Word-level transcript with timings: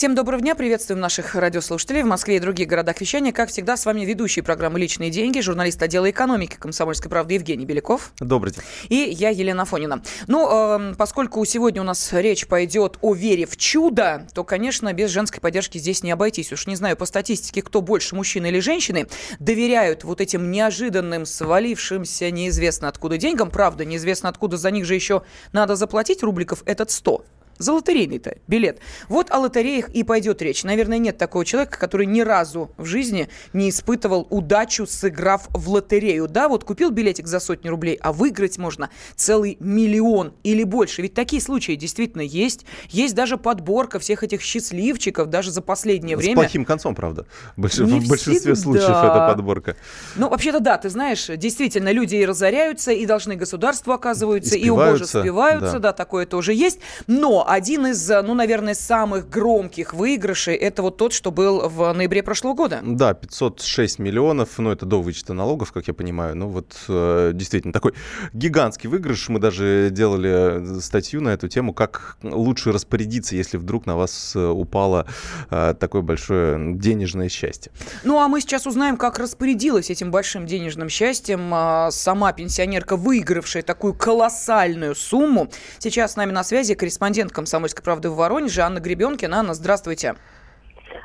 Всем 0.00 0.14
доброго 0.14 0.40
дня. 0.40 0.54
Приветствуем 0.54 0.98
наших 0.98 1.34
радиослушателей 1.34 2.02
в 2.02 2.06
Москве 2.06 2.36
и 2.36 2.40
других 2.40 2.66
городах 2.66 2.98
вещания. 3.02 3.32
Как 3.32 3.50
всегда, 3.50 3.76
с 3.76 3.84
вами 3.84 4.06
ведущий 4.06 4.40
программы 4.40 4.80
«Личные 4.80 5.10
деньги», 5.10 5.40
журналист 5.40 5.82
отдела 5.82 6.10
экономики 6.10 6.56
«Комсомольской 6.58 7.10
правды» 7.10 7.34
Евгений 7.34 7.66
Беляков. 7.66 8.14
Добрый 8.18 8.54
день. 8.54 8.62
И 8.88 8.94
я, 8.94 9.28
Елена 9.28 9.66
Фонина. 9.66 10.02
Ну, 10.26 10.48
э, 10.50 10.94
поскольку 10.96 11.44
сегодня 11.44 11.82
у 11.82 11.84
нас 11.84 12.14
речь 12.14 12.46
пойдет 12.46 12.96
о 13.02 13.12
вере 13.12 13.44
в 13.44 13.58
чудо, 13.58 14.26
то, 14.32 14.42
конечно, 14.42 14.90
без 14.94 15.10
женской 15.10 15.42
поддержки 15.42 15.76
здесь 15.76 16.02
не 16.02 16.12
обойтись. 16.12 16.50
Уж 16.50 16.66
не 16.66 16.76
знаю 16.76 16.96
по 16.96 17.04
статистике, 17.04 17.60
кто 17.60 17.82
больше, 17.82 18.14
мужчины 18.16 18.46
или 18.46 18.60
женщины, 18.60 19.06
доверяют 19.38 20.04
вот 20.04 20.22
этим 20.22 20.50
неожиданным, 20.50 21.26
свалившимся 21.26 22.30
неизвестно 22.30 22.88
откуда 22.88 23.18
деньгам. 23.18 23.50
Правда, 23.50 23.84
неизвестно 23.84 24.30
откуда, 24.30 24.56
за 24.56 24.70
них 24.70 24.86
же 24.86 24.94
еще 24.94 25.24
надо 25.52 25.76
заплатить 25.76 26.22
рубликов 26.22 26.62
этот 26.64 26.90
100 26.90 27.22
за 27.60 27.74
лотерейный-то 27.74 28.38
билет. 28.48 28.80
Вот 29.08 29.30
о 29.30 29.38
лотереях 29.38 29.90
и 29.90 30.02
пойдет 30.02 30.42
речь. 30.42 30.64
Наверное, 30.64 30.98
нет 30.98 31.18
такого 31.18 31.44
человека, 31.44 31.78
который 31.78 32.06
ни 32.06 32.22
разу 32.22 32.70
в 32.76 32.86
жизни 32.86 33.28
не 33.52 33.68
испытывал 33.68 34.26
удачу, 34.30 34.86
сыграв 34.86 35.46
в 35.50 35.68
лотерею. 35.70 36.26
Да, 36.26 36.48
вот 36.48 36.64
купил 36.64 36.90
билетик 36.90 37.26
за 37.26 37.38
сотни 37.38 37.68
рублей, 37.68 37.98
а 38.00 38.12
выиграть 38.12 38.58
можно 38.58 38.90
целый 39.14 39.56
миллион 39.60 40.32
или 40.42 40.64
больше. 40.64 41.02
Ведь 41.02 41.14
такие 41.14 41.42
случаи 41.42 41.72
действительно 41.76 42.22
есть. 42.22 42.64
Есть 42.88 43.14
даже 43.14 43.36
подборка 43.36 43.98
всех 43.98 44.24
этих 44.24 44.40
счастливчиков, 44.40 45.28
даже 45.28 45.50
за 45.50 45.60
последнее 45.60 46.16
С 46.16 46.20
время. 46.20 46.36
плохим 46.36 46.64
концом, 46.64 46.94
правда. 46.94 47.26
Больш... 47.56 47.78
Не 47.78 48.00
В 48.00 48.08
большинстве 48.08 48.54
всегда. 48.54 48.56
случаев 48.56 48.88
это 48.88 49.26
подборка. 49.28 49.76
Ну, 50.16 50.28
вообще-то 50.30 50.60
да, 50.60 50.78
ты 50.78 50.88
знаешь, 50.88 51.26
действительно, 51.26 51.92
люди 51.92 52.16
и 52.16 52.24
разоряются, 52.24 52.92
и 52.92 53.04
должны 53.04 53.36
государству 53.36 53.92
оказываются, 53.92 54.56
И 54.56 54.66
и, 54.66 54.70
убоже 54.70 55.04
спиваются, 55.04 55.20
спиваются, 55.20 55.72
да. 55.72 55.90
да. 55.90 55.92
такое 55.92 56.26
тоже 56.26 56.54
есть. 56.54 56.80
Но 57.06 57.46
один 57.50 57.88
из, 57.88 58.08
ну, 58.08 58.34
наверное, 58.34 58.74
самых 58.74 59.28
громких 59.28 59.92
выигрышей, 59.92 60.54
это 60.54 60.82
вот 60.82 60.96
тот, 60.98 61.12
что 61.12 61.32
был 61.32 61.68
в 61.68 61.92
ноябре 61.92 62.22
прошлого 62.22 62.54
года. 62.54 62.78
Да, 62.80 63.12
506 63.12 63.98
миллионов, 63.98 64.50
ну 64.58 64.70
это 64.70 64.86
до 64.86 65.02
вычета 65.02 65.34
налогов, 65.34 65.72
как 65.72 65.88
я 65.88 65.94
понимаю. 65.94 66.36
Ну 66.36 66.46
вот 66.46 66.76
э, 66.88 67.32
действительно 67.34 67.72
такой 67.72 67.94
гигантский 68.32 68.88
выигрыш. 68.88 69.28
Мы 69.28 69.40
даже 69.40 69.88
делали 69.90 70.78
статью 70.80 71.20
на 71.22 71.30
эту 71.30 71.48
тему, 71.48 71.74
как 71.74 72.18
лучше 72.22 72.70
распорядиться, 72.70 73.34
если 73.34 73.56
вдруг 73.56 73.84
на 73.84 73.96
вас 73.96 74.36
э, 74.36 74.46
упало 74.46 75.06
э, 75.50 75.74
такое 75.78 76.02
большое 76.02 76.76
денежное 76.76 77.28
счастье. 77.28 77.72
Ну, 78.04 78.20
а 78.20 78.28
мы 78.28 78.40
сейчас 78.40 78.66
узнаем, 78.68 78.96
как 78.96 79.18
распорядилась 79.18 79.90
этим 79.90 80.12
большим 80.12 80.46
денежным 80.46 80.88
счастьем 80.88 81.90
сама 81.90 82.32
пенсионерка, 82.32 82.96
выигравшая 82.96 83.64
такую 83.64 83.94
колоссальную 83.94 84.94
сумму. 84.94 85.50
Сейчас 85.80 86.12
с 86.12 86.16
нами 86.16 86.30
на 86.30 86.44
связи 86.44 86.76
корреспондент 86.76 87.32
«Комсомольской 87.40 87.82
правды» 87.82 88.10
в 88.10 88.16
Воронеже 88.16 88.60
Анна 88.60 88.80
Гребенкина. 88.80 89.38
Анна, 89.38 89.54
здравствуйте. 89.54 90.14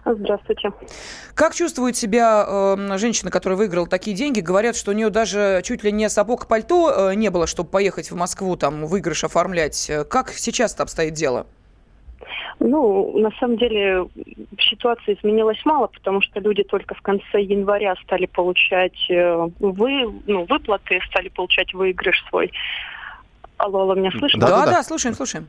Здравствуйте. 0.03 0.71
Как 1.33 1.55
чувствует 1.55 1.95
себя 1.95 2.45
э, 2.45 2.97
женщина, 2.97 3.31
которая 3.31 3.57
выиграла 3.57 3.87
такие 3.87 4.15
деньги? 4.15 4.41
Говорят, 4.41 4.75
что 4.75 4.91
у 4.91 4.93
нее 4.93 5.09
даже 5.09 5.61
чуть 5.63 5.83
ли 5.85 5.93
не 5.93 6.09
сапог 6.09 6.47
пальто 6.47 7.11
э, 7.11 7.15
не 7.15 7.29
было, 7.29 7.47
чтобы 7.47 7.69
поехать 7.69 8.11
в 8.11 8.15
Москву, 8.15 8.57
там, 8.57 8.85
выигрыш 8.85 9.23
оформлять. 9.23 9.89
Э, 9.89 10.03
Как 10.03 10.31
сейчас-то 10.31 10.83
обстоит 10.83 11.13
дело? 11.13 11.47
Ну, 12.59 13.17
на 13.17 13.31
самом 13.39 13.57
деле 13.57 14.05
ситуация 14.59 15.15
изменилась 15.15 15.61
мало, 15.63 15.87
потому 15.87 16.21
что 16.21 16.41
люди 16.41 16.63
только 16.63 16.95
в 16.95 17.01
конце 17.01 17.41
января 17.41 17.95
стали 18.03 18.25
получать 18.25 19.09
э, 19.09 19.47
вы, 19.59 20.13
ну, 20.27 20.45
выплаты, 20.49 20.99
стали 21.09 21.29
получать 21.29 21.73
выигрыш 21.73 22.25
свой. 22.29 22.51
Алло, 23.57 23.83
алло, 23.83 23.95
меня 23.95 24.11
слышно? 24.11 24.41
Да, 24.41 24.47
да, 24.47 24.65
да. 24.65 24.71
да, 24.71 24.83
слушаем, 24.83 25.15
слушаем. 25.15 25.47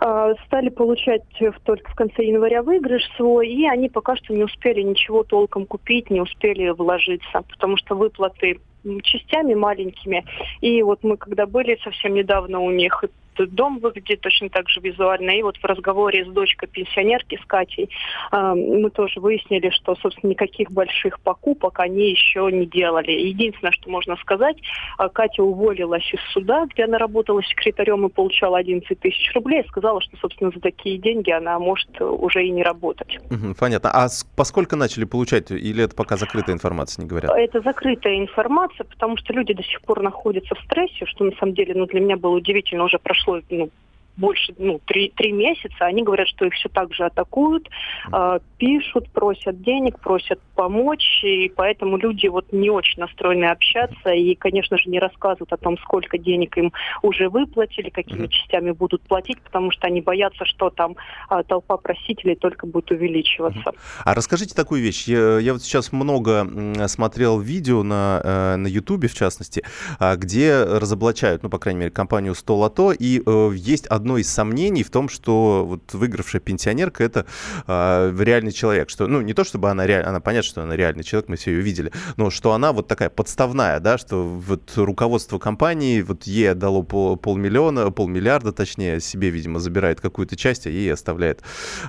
А, 0.00 0.34
стали 0.46 0.68
получать 0.68 1.22
только 1.64 1.90
в 1.90 1.94
конце 1.94 2.24
января 2.24 2.62
выигрыш 2.62 3.02
свой, 3.16 3.48
и 3.48 3.66
они 3.66 3.88
пока 3.88 4.16
что 4.16 4.34
не 4.34 4.44
успели 4.44 4.82
ничего 4.82 5.22
толком 5.22 5.66
купить, 5.66 6.10
не 6.10 6.20
успели 6.20 6.68
вложиться, 6.70 7.42
потому 7.48 7.76
что 7.76 7.94
выплаты 7.94 8.60
частями 9.02 9.54
маленькими. 9.54 10.24
И 10.60 10.82
вот 10.82 11.02
мы 11.02 11.16
когда 11.16 11.46
были 11.46 11.78
совсем 11.82 12.14
недавно 12.14 12.60
у 12.60 12.70
них, 12.70 13.04
дом 13.44 13.78
выглядит 13.78 14.20
точно 14.20 14.48
так 14.48 14.68
же 14.68 14.80
визуально. 14.80 15.30
И 15.30 15.42
вот 15.42 15.56
в 15.56 15.64
разговоре 15.64 16.24
с 16.24 16.28
дочкой 16.28 16.68
пенсионерки, 16.68 17.38
с 17.42 17.46
Катей, 17.46 17.90
а, 18.30 18.54
мы 18.54 18.90
тоже 18.90 19.20
выяснили, 19.20 19.70
что, 19.70 19.94
собственно, 19.96 20.30
никаких 20.30 20.70
больших 20.70 21.20
покупок 21.20 21.80
они 21.80 22.10
еще 22.10 22.48
не 22.52 22.66
делали. 22.66 23.10
Единственное, 23.12 23.72
что 23.72 23.90
можно 23.90 24.16
сказать, 24.16 24.56
а, 24.98 25.08
Катя 25.08 25.42
уволилась 25.42 26.08
из 26.12 26.20
суда, 26.32 26.66
где 26.72 26.84
она 26.84 26.98
работала 26.98 27.42
секретарем 27.42 28.06
и 28.06 28.08
получала 28.08 28.58
11 28.58 28.98
тысяч 29.00 29.32
рублей, 29.34 29.62
и 29.62 29.68
сказала, 29.68 30.00
что, 30.00 30.16
собственно, 30.18 30.50
за 30.50 30.60
такие 30.60 30.98
деньги 30.98 31.30
она 31.30 31.58
может 31.58 31.88
э, 32.00 32.04
уже 32.04 32.44
и 32.44 32.50
не 32.50 32.62
работать. 32.62 33.18
Понятно. 33.58 33.90
А 33.90 34.08
поскольку 34.36 34.76
начали 34.76 35.04
получать, 35.04 35.50
или 35.50 35.84
это 35.84 35.94
пока 35.94 36.16
закрытая 36.16 36.54
информация, 36.54 37.02
не 37.02 37.08
говорят? 37.08 37.32
Это 37.36 37.60
закрытая 37.60 38.18
информация, 38.18 38.84
потому 38.84 39.16
что 39.16 39.32
люди 39.32 39.52
до 39.54 39.62
сих 39.62 39.80
пор 39.82 40.02
находятся 40.02 40.54
в 40.54 40.60
стрессе, 40.60 41.06
что 41.06 41.24
на 41.24 41.32
самом 41.32 41.54
деле 41.54 41.74
ну, 41.74 41.86
для 41.86 42.00
меня 42.00 42.16
было 42.16 42.36
удивительно, 42.36 42.84
уже 42.84 42.98
прошло 42.98 43.25
ну, 43.26 43.70
больше, 44.16 44.54
ну, 44.58 44.80
три, 44.86 45.12
три 45.14 45.32
месяца, 45.32 45.84
они 45.84 46.02
говорят, 46.02 46.28
что 46.28 46.46
их 46.46 46.54
все 46.54 46.68
так 46.68 46.92
же 46.94 47.04
атакуют, 47.04 47.68
э, 48.12 48.38
пишут, 48.58 49.10
просят 49.10 49.62
денег, 49.62 50.00
просят 50.00 50.40
помочь, 50.54 51.22
и 51.22 51.52
поэтому 51.54 51.96
люди 51.96 52.26
вот 52.26 52.52
не 52.52 52.70
очень 52.70 53.00
настроены 53.00 53.46
общаться, 53.46 54.10
и, 54.10 54.34
конечно 54.34 54.78
же, 54.78 54.88
не 54.88 54.98
рассказывают 54.98 55.52
о 55.52 55.56
том, 55.56 55.78
сколько 55.78 56.18
денег 56.18 56.56
им 56.56 56.72
уже 57.02 57.28
выплатили, 57.28 57.90
какими 57.90 58.26
частями 58.26 58.70
будут 58.70 59.02
платить, 59.02 59.40
потому 59.42 59.70
что 59.70 59.86
они 59.86 60.00
боятся, 60.00 60.44
что 60.44 60.70
там 60.70 60.96
э, 61.30 61.42
толпа 61.46 61.76
просителей 61.76 62.36
только 62.36 62.66
будет 62.66 62.90
увеличиваться. 62.90 63.72
А 64.04 64.14
расскажите 64.14 64.54
такую 64.54 64.82
вещь. 64.82 65.04
Я, 65.06 65.38
я 65.38 65.52
вот 65.52 65.62
сейчас 65.62 65.92
много 65.92 66.46
смотрел 66.88 67.38
видео 67.40 67.82
на, 67.82 68.20
э, 68.24 68.56
на 68.56 68.66
Ютубе, 68.66 69.08
в 69.08 69.14
частности, 69.14 69.62
а, 69.98 70.16
где 70.16 70.62
разоблачают, 70.62 71.42
ну, 71.42 71.50
по 71.50 71.58
крайней 71.58 71.80
мере, 71.80 71.90
компанию 71.90 72.34
100 72.34 72.56
лото, 72.56 72.92
и 72.92 73.22
э, 73.24 73.50
есть 73.54 73.86
одно 73.86 74.05
из 74.16 74.28
сомнений 74.28 74.82
в 74.84 74.90
том, 74.90 75.08
что 75.08 75.64
вот 75.66 75.92
выигравшая 75.94 76.40
пенсионерка 76.40 77.02
это 77.04 77.26
э, 77.66 78.14
реальный 78.18 78.52
человек, 78.52 78.90
что, 78.90 79.06
ну, 79.06 79.20
не 79.20 79.34
то 79.34 79.44
чтобы 79.44 79.70
она 79.70 79.86
реально, 79.86 80.10
она 80.10 80.20
понятно, 80.20 80.48
что 80.48 80.62
она 80.62 80.76
реальный 80.76 81.02
человек, 81.04 81.28
мы 81.28 81.36
все 81.36 81.50
ее 81.52 81.60
видели, 81.62 81.92
но 82.16 82.30
что 82.30 82.52
она 82.52 82.72
вот 82.72 82.86
такая 82.88 83.10
подставная, 83.10 83.80
да, 83.80 83.98
что 83.98 84.24
вот 84.24 84.72
руководство 84.76 85.38
компании 85.38 86.00
вот 86.02 86.24
ей 86.24 86.52
отдало 86.52 86.82
пол, 86.82 87.16
полмиллиона, 87.16 87.90
полмиллиарда, 87.90 88.52
точнее, 88.52 89.00
себе, 89.00 89.30
видимо, 89.30 89.58
забирает 89.58 90.00
какую-то 90.00 90.36
часть, 90.36 90.66
а 90.66 90.70
ей 90.70 90.92
оставляет 90.92 91.42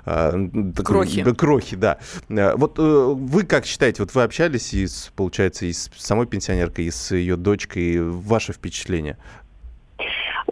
э, 0.05 0.31
такую- 0.75 0.83
Крохи. 0.83 1.23
крохи, 1.35 1.75
да. 1.75 1.99
Э, 2.29 2.55
Вот 2.55 2.79
э, 2.79 2.81
вы 2.81 3.43
как 3.43 3.65
считаете, 3.65 4.01
вот 4.03 4.15
вы 4.15 4.23
общались 4.23 4.73
и, 4.73 4.87
с, 4.87 5.11
получается, 5.15 5.65
и 5.65 5.73
с 5.73 5.89
самой 5.97 6.25
пенсионеркой, 6.27 6.85
и 6.85 6.91
с 6.91 7.13
ее 7.13 7.35
дочкой, 7.35 8.01
ваше 8.01 8.53
впечатление? 8.53 9.17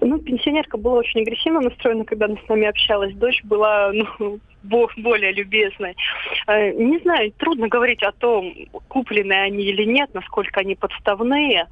Ну, 0.05 0.19
пенсионерка 0.19 0.77
была 0.77 0.99
очень 0.99 1.21
агрессивно 1.21 1.61
настроена, 1.61 2.05
когда 2.05 2.27
она 2.27 2.35
с 2.37 2.47
нами 2.47 2.67
общалась. 2.67 3.15
Дочь 3.15 3.43
была 3.43 3.91
ну, 4.19 4.39
бо- 4.61 4.87
более 4.97 5.31
любезной. 5.33 5.95
Э, 6.45 6.73
Не 6.73 6.99
знаю, 6.99 7.31
трудно 7.31 7.67
говорить 7.67 8.03
о 8.03 8.11
том, 8.11 8.53
купленные 8.87 9.41
они 9.41 9.63
или 9.63 9.83
нет, 9.83 10.11
насколько 10.13 10.59
они 10.59 10.75
подставные. 10.75 11.65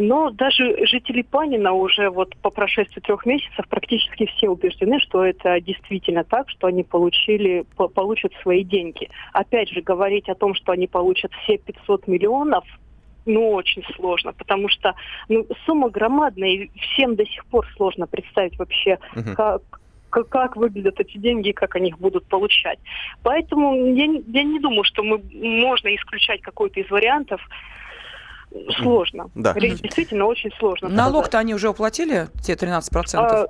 Но 0.00 0.30
даже 0.30 0.84
жители 0.86 1.22
Панина 1.22 1.72
уже 1.72 2.10
вот 2.10 2.36
по 2.38 2.50
прошествии 2.50 3.00
трех 3.00 3.24
месяцев 3.24 3.64
практически 3.68 4.26
все 4.26 4.48
убеждены, 4.48 4.98
что 4.98 5.24
это 5.24 5.60
действительно 5.60 6.24
так, 6.24 6.50
что 6.50 6.66
они 6.66 6.82
получили, 6.82 7.64
по- 7.76 7.86
получат 7.88 8.32
свои 8.42 8.64
деньги. 8.64 9.08
Опять 9.32 9.68
же, 9.68 9.80
говорить 9.80 10.28
о 10.28 10.34
том, 10.34 10.54
что 10.54 10.72
они 10.72 10.88
получат 10.88 11.32
все 11.44 11.56
500 11.56 12.08
миллионов, 12.08 12.64
ну, 13.32 13.50
очень 13.52 13.82
сложно, 13.96 14.32
потому 14.32 14.68
что 14.68 14.94
ну, 15.28 15.46
сумма 15.66 15.90
громадная, 15.90 16.48
и 16.50 16.70
всем 16.80 17.16
до 17.16 17.24
сих 17.26 17.44
пор 17.46 17.66
сложно 17.76 18.06
представить 18.06 18.58
вообще, 18.58 18.98
Мгм. 19.14 19.34
как, 19.36 19.62
как, 20.28 20.56
выглядят 20.56 20.98
эти 21.00 21.18
деньги 21.18 21.50
и 21.50 21.52
как 21.52 21.76
они 21.76 21.88
их 21.90 21.98
будут 21.98 22.26
получать. 22.26 22.78
Поэтому 23.22 23.74
я, 23.94 24.06
не- 24.06 24.24
я 24.28 24.42
не 24.42 24.58
думаю, 24.60 24.84
что 24.84 25.02
мы 25.02 25.20
можно 25.32 25.94
исключать 25.94 26.40
какой-то 26.42 26.80
из 26.80 26.90
вариантов. 26.90 27.40
Сложно. 28.80 29.30
Да. 29.36 29.54
Действительно, 29.54 30.26
очень 30.26 30.50
сложно. 30.58 30.88
Налог-то 30.88 31.38
они 31.38 31.54
уже 31.54 31.68
уплатили, 31.68 32.26
те 32.42 32.54
13%? 32.54 33.16
А, 33.16 33.46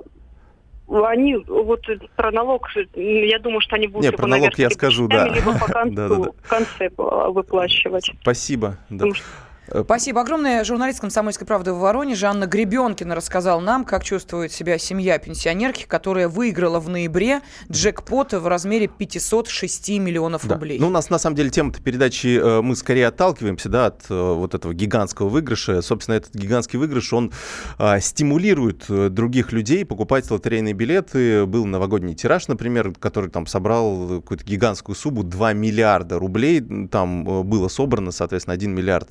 они, 1.07 1.37
вот 1.37 1.87
про 2.15 2.31
налог, 2.31 2.69
я 2.95 3.39
думаю, 3.39 3.61
что 3.61 3.77
они 3.77 3.87
будут 3.87 4.01
Не, 4.03 4.07
его, 4.09 4.17
про 4.17 4.27
налог 4.27 4.43
наверное, 4.51 4.63
я 4.65 4.69
скажу, 4.69 5.07
да. 5.07 5.27
Либо 5.29 5.57
по 5.57 5.65
концу, 5.65 5.95
Да-да-да. 5.95 6.31
в 6.43 6.47
конце 6.49 6.89
выплачивать. 6.97 8.11
Спасибо. 8.21 8.77
Да. 8.89 8.97
Потому 8.97 9.13
что 9.15 9.25
Спасибо 9.73 10.21
огромное. 10.21 10.65
Журналист 10.65 10.99
«Комсомольской 10.99 11.47
правды» 11.47 11.71
в 11.71 11.79
Воронеже 11.79 12.25
Анна 12.25 12.45
Гребенкина 12.45 13.15
рассказала 13.15 13.61
нам, 13.61 13.85
как 13.85 14.03
чувствует 14.03 14.51
себя 14.51 14.77
семья 14.77 15.17
пенсионерки, 15.17 15.85
которая 15.87 16.27
выиграла 16.27 16.81
в 16.81 16.89
ноябре 16.89 17.39
джекпот 17.71 18.33
в 18.33 18.47
размере 18.47 18.87
506 18.87 19.89
миллионов 19.91 20.45
да. 20.45 20.55
рублей. 20.55 20.77
Ну, 20.77 20.87
у 20.87 20.89
нас, 20.89 21.09
на 21.09 21.17
самом 21.17 21.37
деле, 21.37 21.49
тема-то 21.51 21.81
передачи, 21.81 22.37
э, 22.37 22.61
мы 22.61 22.75
скорее 22.75 23.07
отталкиваемся, 23.07 23.69
да, 23.69 23.85
от 23.85 24.03
э, 24.09 24.33
вот 24.33 24.55
этого 24.55 24.73
гигантского 24.73 25.29
выигрыша. 25.29 25.81
Собственно, 25.81 26.15
этот 26.15 26.35
гигантский 26.35 26.77
выигрыш, 26.77 27.13
он 27.13 27.31
а, 27.77 27.99
стимулирует 28.01 28.85
других 29.13 29.53
людей 29.53 29.85
покупать 29.85 30.29
лотерейные 30.29 30.73
билеты. 30.73 31.45
Был 31.45 31.65
новогодний 31.65 32.13
тираж, 32.13 32.49
например, 32.49 32.93
который 32.99 33.29
там 33.29 33.47
собрал 33.47 34.19
какую-то 34.21 34.43
гигантскую 34.43 34.95
сумму, 34.95 35.23
2 35.23 35.53
миллиарда 35.53 36.19
рублей. 36.19 36.61
Там 36.89 37.23
было 37.23 37.69
собрано, 37.69 38.11
соответственно, 38.11 38.55
1 38.55 38.75
миллиард 38.75 39.09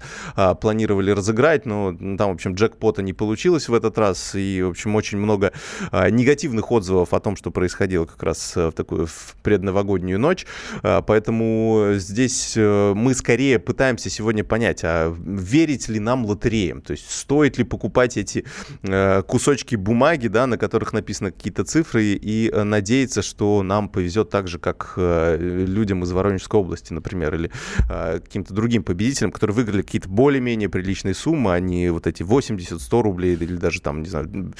планировали 0.54 1.10
разыграть, 1.10 1.66
но 1.66 1.92
там, 1.92 2.30
в 2.30 2.34
общем, 2.34 2.54
джекпота 2.54 3.02
не 3.02 3.12
получилось 3.12 3.68
в 3.68 3.74
этот 3.74 3.98
раз, 3.98 4.34
и, 4.34 4.62
в 4.62 4.70
общем, 4.70 4.94
очень 4.96 5.18
много 5.18 5.52
а, 5.90 6.10
негативных 6.10 6.70
отзывов 6.70 7.12
о 7.12 7.20
том, 7.20 7.36
что 7.36 7.50
происходило 7.50 8.04
как 8.04 8.22
раз 8.22 8.56
э, 8.56 8.68
в 8.68 8.72
такую 8.72 9.06
в 9.06 9.36
предновогоднюю 9.42 10.18
ночь, 10.18 10.46
а, 10.82 11.02
поэтому 11.02 11.92
здесь 11.94 12.54
э, 12.56 12.92
мы 12.94 13.14
скорее 13.14 13.58
пытаемся 13.58 14.10
сегодня 14.10 14.44
понять, 14.44 14.80
а 14.84 15.14
верить 15.18 15.88
ли 15.88 16.00
нам 16.00 16.24
лотереям, 16.24 16.80
то 16.82 16.92
есть 16.92 17.10
стоит 17.10 17.58
ли 17.58 17.64
покупать 17.64 18.16
эти 18.16 18.44
э, 18.82 19.22
кусочки 19.22 19.76
бумаги, 19.76 20.28
да, 20.28 20.46
на 20.46 20.58
которых 20.58 20.92
написаны 20.92 21.30
какие-то 21.30 21.64
цифры, 21.64 22.04
и 22.04 22.50
надеяться, 22.52 23.22
что 23.22 23.62
нам 23.62 23.88
повезет 23.88 24.30
так 24.30 24.48
же, 24.48 24.58
как 24.58 24.94
людям 24.96 26.02
из 26.04 26.12
Воронежской 26.12 26.60
области, 26.60 26.92
например, 26.92 27.34
или 27.34 27.50
каким-то 27.88 28.54
другим 28.54 28.82
победителям, 28.82 29.32
которые 29.32 29.54
выиграли 29.54 29.82
какие-то 29.82 30.08
более-менее 30.40 30.68
приличные 30.68 31.14
суммы, 31.14 31.54
а 31.54 31.60
не 31.60 31.90
вот 31.90 32.06
эти 32.06 32.22
80, 32.22 32.80
100 32.80 33.02
рублей 33.02 33.34
или 33.34 33.56
даже 33.56 33.80
там, 33.80 34.02
не 34.02 34.08
знаю, 34.08 34.52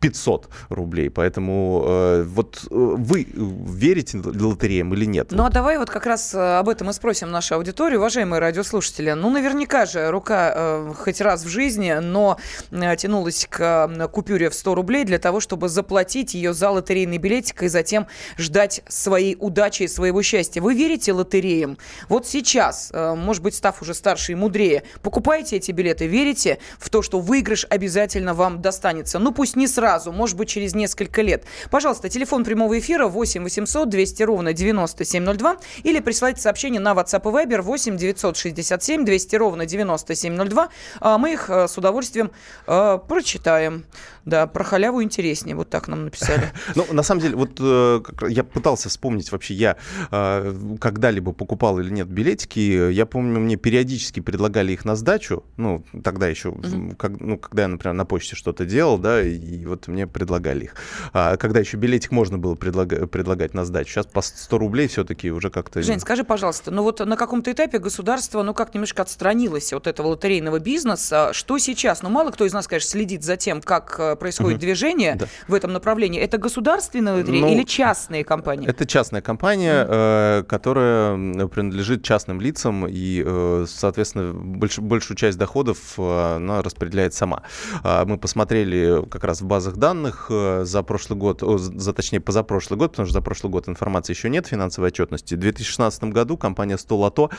500 0.00 0.48
рублей. 0.68 1.10
Поэтому 1.10 1.84
э, 1.86 2.22
вот 2.24 2.64
э, 2.64 2.74
вы 2.74 3.26
верите 3.34 4.18
лотереям 4.18 4.92
или 4.94 5.04
нет? 5.04 5.28
Ну, 5.30 5.44
а 5.44 5.50
давай 5.50 5.78
вот 5.78 5.90
как 5.90 6.06
раз 6.06 6.34
э, 6.34 6.58
об 6.58 6.68
этом 6.68 6.90
и 6.90 6.92
спросим 6.92 7.30
нашу 7.30 7.54
аудиторию, 7.54 8.00
уважаемые 8.00 8.40
радиослушатели. 8.40 9.12
Ну, 9.12 9.30
наверняка 9.30 9.86
же 9.86 10.10
рука 10.10 10.52
э, 10.54 10.92
хоть 10.96 11.20
раз 11.20 11.44
в 11.44 11.48
жизни, 11.48 11.92
но 12.00 12.38
э, 12.70 12.96
тянулась 12.96 13.46
к 13.48 14.08
купюре 14.12 14.50
в 14.50 14.54
100 14.54 14.74
рублей 14.74 15.04
для 15.04 15.18
того, 15.18 15.40
чтобы 15.40 15.68
заплатить 15.68 16.34
ее 16.34 16.52
за 16.52 16.70
лотерейный 16.70 17.18
билетик 17.18 17.62
и 17.62 17.68
затем 17.68 18.06
ждать 18.36 18.82
своей 18.88 19.36
удачи 19.38 19.84
и 19.84 19.88
своего 19.88 20.22
счастья. 20.22 20.60
Вы 20.60 20.74
верите 20.74 21.12
лотереям? 21.12 21.78
Вот 22.08 22.26
сейчас, 22.26 22.90
э, 22.92 23.14
может 23.14 23.42
быть, 23.42 23.54
став 23.54 23.80
уже 23.82 23.94
старше 23.94 24.32
и 24.32 24.34
мудрее, 24.34 24.82
покупаете 25.28 25.56
эти 25.56 25.72
билеты, 25.72 26.06
верите 26.06 26.58
в 26.78 26.88
то, 26.88 27.02
что 27.02 27.20
выигрыш 27.20 27.66
обязательно 27.68 28.32
вам 28.32 28.62
достанется. 28.62 29.18
Ну, 29.18 29.30
пусть 29.30 29.56
не 29.56 29.66
сразу, 29.66 30.10
может 30.10 30.38
быть, 30.38 30.48
через 30.48 30.74
несколько 30.74 31.20
лет. 31.20 31.44
Пожалуйста, 31.70 32.08
телефон 32.08 32.44
прямого 32.44 32.78
эфира 32.78 33.08
8 33.08 33.42
800 33.42 33.90
200 33.90 34.22
ровно 34.22 34.54
9702 34.54 35.58
или 35.82 36.00
присылайте 36.00 36.40
сообщение 36.40 36.80
на 36.80 36.92
WhatsApp 36.92 37.20
и 37.28 37.46
Viber 37.46 37.60
8 37.60 37.98
967 37.98 39.04
200 39.04 39.36
ровно 39.36 39.66
9702. 39.66 40.68
А 41.00 41.18
мы 41.18 41.34
их 41.34 41.50
э, 41.50 41.68
с 41.68 41.76
удовольствием 41.76 42.30
э, 42.66 42.98
прочитаем. 43.06 43.84
Да, 44.24 44.46
про 44.46 44.64
халяву 44.64 45.02
интереснее, 45.02 45.56
вот 45.56 45.68
так 45.70 45.88
нам 45.88 46.04
написали. 46.04 46.52
Ну, 46.74 46.84
на 46.92 47.02
самом 47.02 47.22
деле, 47.22 47.36
вот 47.36 47.58
э, 47.60 48.00
я 48.28 48.44
пытался 48.44 48.88
вспомнить 48.88 49.32
вообще, 49.32 49.54
я 49.54 49.76
когда-либо 50.10 51.32
покупал 51.32 51.80
или 51.80 51.90
нет 51.90 52.08
билетики, 52.08 52.90
я 52.92 53.06
помню, 53.06 53.40
мне 53.40 53.56
периодически 53.56 54.20
предлагали 54.20 54.72
их 54.72 54.84
на 54.84 54.96
сдачу, 54.96 55.07
ну, 55.56 55.84
тогда 56.02 56.28
еще, 56.28 56.54
как, 56.98 57.20
ну, 57.20 57.38
когда 57.38 57.62
я, 57.62 57.68
например, 57.68 57.94
на 57.94 58.04
почте 58.04 58.36
что-то 58.36 58.64
делал, 58.64 58.98
да, 58.98 59.22
и 59.22 59.64
вот 59.64 59.88
мне 59.88 60.06
предлагали 60.06 60.64
их. 60.64 60.74
А 61.12 61.36
когда 61.36 61.60
еще 61.60 61.76
билетик 61.76 62.10
можно 62.10 62.38
было 62.38 62.54
предлага- 62.54 63.06
предлагать 63.06 63.54
на 63.54 63.64
сдачу, 63.64 63.90
сейчас 63.90 64.06
по 64.06 64.22
100 64.22 64.58
рублей 64.58 64.88
все-таки 64.88 65.30
уже 65.30 65.50
как-то... 65.50 65.82
Жень, 65.82 66.00
скажи, 66.00 66.24
пожалуйста, 66.24 66.70
ну 66.70 66.82
вот 66.82 67.00
на 67.00 67.16
каком-то 67.16 67.52
этапе 67.52 67.78
государство, 67.78 68.42
ну, 68.42 68.54
как 68.54 68.74
немножко 68.74 69.02
отстранилось 69.02 69.72
от 69.72 69.86
этого 69.86 70.08
лотерейного 70.08 70.58
бизнеса, 70.58 71.30
что 71.32 71.58
сейчас? 71.58 72.02
Ну, 72.02 72.10
мало 72.10 72.30
кто 72.30 72.44
из 72.44 72.52
нас, 72.52 72.66
конечно, 72.66 72.90
следит 72.90 73.22
за 73.24 73.36
тем, 73.36 73.62
как 73.62 73.96
э, 73.98 74.16
происходит 74.16 74.58
угу. 74.58 74.60
движение 74.62 75.14
да. 75.14 75.26
в 75.46 75.54
этом 75.54 75.72
направлении. 75.72 76.20
Это 76.20 76.38
государственные 76.38 77.14
лотереи 77.14 77.40
ну, 77.40 77.52
или 77.52 77.62
частные 77.64 78.24
компании? 78.24 78.68
Это 78.68 78.86
частная 78.86 79.22
компания, 79.22 79.84
mm. 79.84 80.40
э, 80.40 80.42
которая 80.44 81.48
принадлежит 81.48 82.02
частным 82.02 82.40
лицам 82.40 82.86
и, 82.86 83.22
э, 83.24 83.66
соответственно, 83.68 84.32
больш, 84.32 84.78
большую 84.98 85.16
часть 85.16 85.38
доходов 85.38 85.78
э, 85.96 86.36
она 86.36 86.60
распределяет 86.60 87.14
сама. 87.14 87.42
Э, 87.84 88.04
мы 88.04 88.18
посмотрели 88.18 89.06
как 89.08 89.22
раз 89.22 89.40
в 89.42 89.44
базах 89.44 89.76
данных 89.76 90.26
э, 90.28 90.64
за 90.64 90.82
прошлый 90.82 91.16
год, 91.16 91.42
о, 91.44 91.56
за 91.58 91.92
точнее 91.92 92.18
позапрошлый 92.18 92.76
год, 92.76 92.90
потому 92.90 93.06
что 93.06 93.12
за 93.12 93.20
прошлый 93.20 93.52
год 93.52 93.68
информации 93.68 94.12
еще 94.12 94.28
нет 94.28 94.48
финансовой 94.48 94.88
отчетности. 94.88 95.36
В 95.36 95.38
2016 95.38 96.04
году 96.04 96.36
компания 96.36 96.76
100 96.76 96.96
Лото 96.96 97.30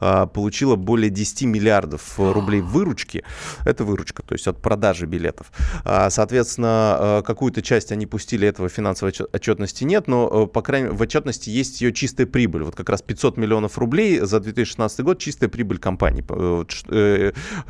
э, 0.00 0.26
получила 0.32 0.76
более 0.76 1.10
10 1.10 1.42
миллиардов 1.42 2.18
рублей 2.18 2.60
выручки. 2.60 3.24
Это 3.64 3.82
выручка, 3.82 4.22
то 4.22 4.34
есть 4.34 4.46
от 4.46 4.62
продажи 4.62 5.06
билетов. 5.06 5.50
А, 5.84 6.10
Соответственно, 6.10 7.22
какую-то 7.26 7.62
часть 7.62 7.90
они 7.92 8.06
пустили, 8.06 8.46
этого 8.46 8.68
финансовой 8.68 9.12
отчетности 9.32 9.84
нет, 9.84 10.06
но, 10.06 10.46
по 10.46 10.62
крайней 10.62 10.86
мере, 10.86 10.96
в 10.96 11.02
отчетности 11.02 11.50
есть 11.50 11.80
ее 11.80 11.92
чистая 11.92 12.26
прибыль. 12.26 12.62
Вот 12.62 12.76
как 12.76 12.88
раз 12.88 13.02
500 13.02 13.36
миллионов 13.36 13.78
рублей 13.78 14.20
за 14.20 14.40
2016 14.40 15.00
год 15.00 15.18
чистая 15.18 15.48
прибыль 15.48 15.78
компании, 15.78 16.22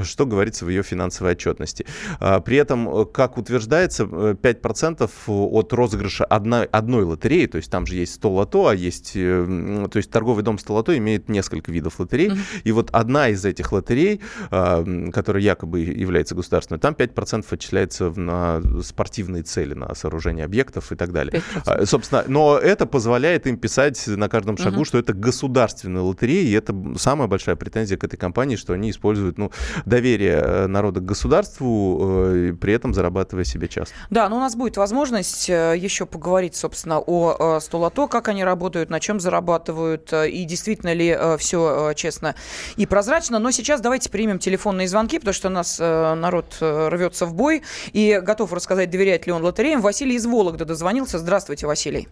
что 0.03 0.27
говорится 0.27 0.65
в 0.65 0.69
ее 0.69 0.83
финансовой 0.83 1.33
отчетности. 1.33 1.87
А, 2.21 2.41
при 2.41 2.57
этом, 2.57 3.07
как 3.07 3.39
утверждается, 3.39 4.05
5% 4.05 5.11
от 5.27 5.73
розыгрыша 5.73 6.25
одной, 6.25 6.65
одной 6.67 7.05
лотереи, 7.05 7.47
то 7.47 7.57
есть 7.57 7.71
там 7.71 7.87
же 7.87 7.97
есть 7.97 8.15
100 8.15 8.31
лото, 8.31 8.67
а 8.69 8.75
есть, 8.75 9.13
то 9.13 9.91
есть 9.95 10.11
торговый 10.11 10.43
дом 10.43 10.59
100 10.59 10.75
лото 10.75 10.97
имеет 10.97 11.29
несколько 11.29 11.73
видов 11.73 11.99
лотерей, 11.99 12.29
mm-hmm. 12.29 12.63
и 12.65 12.73
вот 12.73 12.91
одна 12.93 13.29
из 13.29 13.45
этих 13.45 13.73
лотерей, 13.73 14.21
а, 14.51 14.85
которая 15.13 15.43
якобы 15.43 15.81
является 15.81 16.35
государственной, 16.35 16.81
там 16.81 16.95
5% 16.95 17.45
отчисляется 17.51 18.11
на 18.11 18.61
спортивные 18.83 19.43
цели, 19.43 19.75
на 19.75 19.95
сооружение 19.95 20.45
объектов 20.45 20.93
и 20.93 20.97
так 20.97 21.13
далее. 21.13 21.43
5%. 21.57 21.63
А, 21.67 21.87
собственно, 21.87 22.25
но 22.27 22.59
это 22.59 22.87
позволяет 22.87 23.47
им 23.47 23.57
писать 23.59 24.07
на 24.07 24.29
каждом 24.29 24.57
шагу, 24.57 24.79
угу. 24.79 24.85
что 24.85 24.99
это 24.99 25.13
государственная 25.13 26.03
лотерея, 26.03 26.45
и 26.45 26.53
это 26.53 26.75
самая 26.97 27.29
большая 27.29 27.57
претензия 27.57 27.97
к 27.97 28.05
этой 28.05 28.17
компании, 28.17 28.57
что 28.57 28.73
они 28.73 28.91
используют 28.91 29.28
ну, 29.37 29.51
доверие 29.85 30.41
э, 30.43 30.67
народа 30.67 31.01
к 31.01 31.05
государству, 31.05 31.99
э, 32.01 32.53
при 32.59 32.73
этом 32.73 32.95
зарабатывая 32.95 33.45
себе 33.45 33.69
часто. 33.69 33.95
Да, 34.11 34.29
но 34.29 34.37
у 34.37 34.41
нас 34.41 34.57
будет 34.57 34.77
возможность 34.77 35.51
э, 35.51 35.75
еще 35.77 36.07
поговорить, 36.07 36.55
собственно, 36.55 36.99
о 36.99 37.61
Столото, 37.61 38.07
как 38.07 38.29
они 38.29 38.45
работают, 38.45 38.91
на 38.91 39.01
чем 39.01 39.21
зарабатывают, 39.21 40.13
и 40.13 40.45
действительно 40.45 40.93
ли 40.93 41.17
все 41.39 41.93
честно 41.95 42.35
и 42.77 42.87
прозрачно. 42.87 43.39
Но 43.39 43.51
сейчас 43.51 43.81
давайте 43.81 44.11
примем 44.11 44.39
телефонные 44.39 44.89
звонки, 44.89 45.19
потому 45.19 45.35
что 45.35 45.49
у 45.49 45.53
нас 45.53 45.79
народ 45.79 46.57
рвется 46.61 47.27
в 47.27 47.35
бой 47.35 47.63
и 47.93 48.21
готов 48.23 48.53
рассказать, 48.53 48.91
доверяет 48.91 49.27
ли 49.27 49.33
он 49.33 49.43
лотереям. 49.43 49.81
Василий 49.81 50.15
из 50.15 50.27
Вологды 50.27 50.65
дозвонился. 50.65 51.19
Здравствуйте, 51.19 51.67
Василий. 51.67 52.09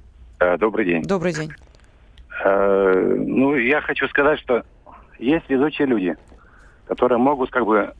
Добрый 0.58 0.84
день. 0.84 1.02
Добрый 1.02 1.32
день. 1.32 1.52
Ну, 2.44 3.56
я 3.56 3.80
хочу 3.80 4.08
сказать, 4.08 4.38
что 4.40 4.62
есть 5.18 5.48
везучие 5.48 5.86
люди, 5.86 6.16
которые 6.86 7.18
могут 7.18 7.50
как 7.50 7.64
бы 7.64 7.92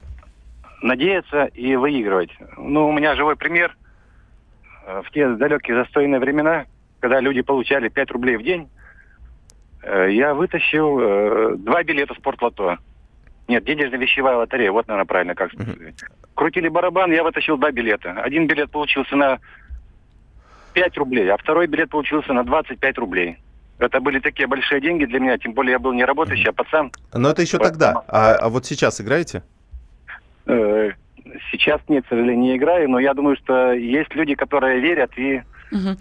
надеяться 0.83 1.47
и 1.47 1.77
выигрывать. 1.77 2.31
Ну, 2.57 2.89
у 2.89 2.93
меня 2.93 3.15
живой 3.15 3.37
пример. 3.37 3.77
Э, 4.87 5.03
в 5.05 5.11
те 5.11 5.29
далекие 5.29 5.77
застойные 5.77 6.21
времена, 6.21 6.67
когда 7.01 7.21
люди 7.21 7.43
получали 7.43 7.89
5 7.89 8.11
рублей 8.13 8.37
в 8.37 8.43
день, 8.43 8.69
я 9.85 10.35
вытащил 10.35 11.57
два 11.59 11.85
билета 11.85 12.13
в 12.15 12.17
спортлото. 12.17 12.79
Нет, 13.47 13.65
денежно-вещевая 13.65 14.37
лотерея, 14.37 14.73
вот, 14.73 14.89
наверное, 14.89 15.07
правильно 15.07 15.35
как 15.35 15.53
сказать. 15.53 15.77
Uh-huh. 15.77 16.07
Крутили 16.35 16.69
барабан, 16.69 17.13
я 17.13 17.23
вытащил 17.23 17.57
два 17.57 17.71
билета. 17.71 18.11
Один 18.11 18.49
билет 18.49 18.71
получился 18.71 19.15
на 19.15 19.39
5 20.75 20.99
рублей, 20.99 21.29
а 21.31 21.37
второй 21.37 21.69
билет 21.69 21.91
получился 21.91 22.33
на 22.33 22.45
25 22.45 22.99
рублей. 22.99 23.39
Это 23.79 24.01
были 24.01 24.21
такие 24.21 24.47
большие 24.47 24.81
деньги 24.81 25.05
для 25.05 25.21
меня, 25.21 25.37
тем 25.39 25.53
более 25.53 25.73
я 25.73 25.79
был 25.79 25.93
не 25.93 26.05
работающий, 26.05 26.49
а 26.49 26.53
пацан. 26.53 26.91
Но 27.13 27.31
это 27.31 27.43
еще 27.43 27.59
тогда. 27.59 28.03
А, 28.09 28.35
а 28.35 28.49
вот 28.49 28.65
сейчас 28.65 29.01
играете? 29.01 29.43
Э, 30.47 30.93
сейчас 31.51 31.81
нет, 31.89 32.05
к 32.07 32.09
сожалению, 32.09 32.39
не 32.39 32.57
играю, 32.57 32.89
но 32.89 32.99
я 32.99 33.13
думаю, 33.13 33.37
что 33.37 33.73
есть 33.73 34.15
люди, 34.15 34.35
которые 34.35 34.81
верят 34.81 35.11
и 35.19 35.43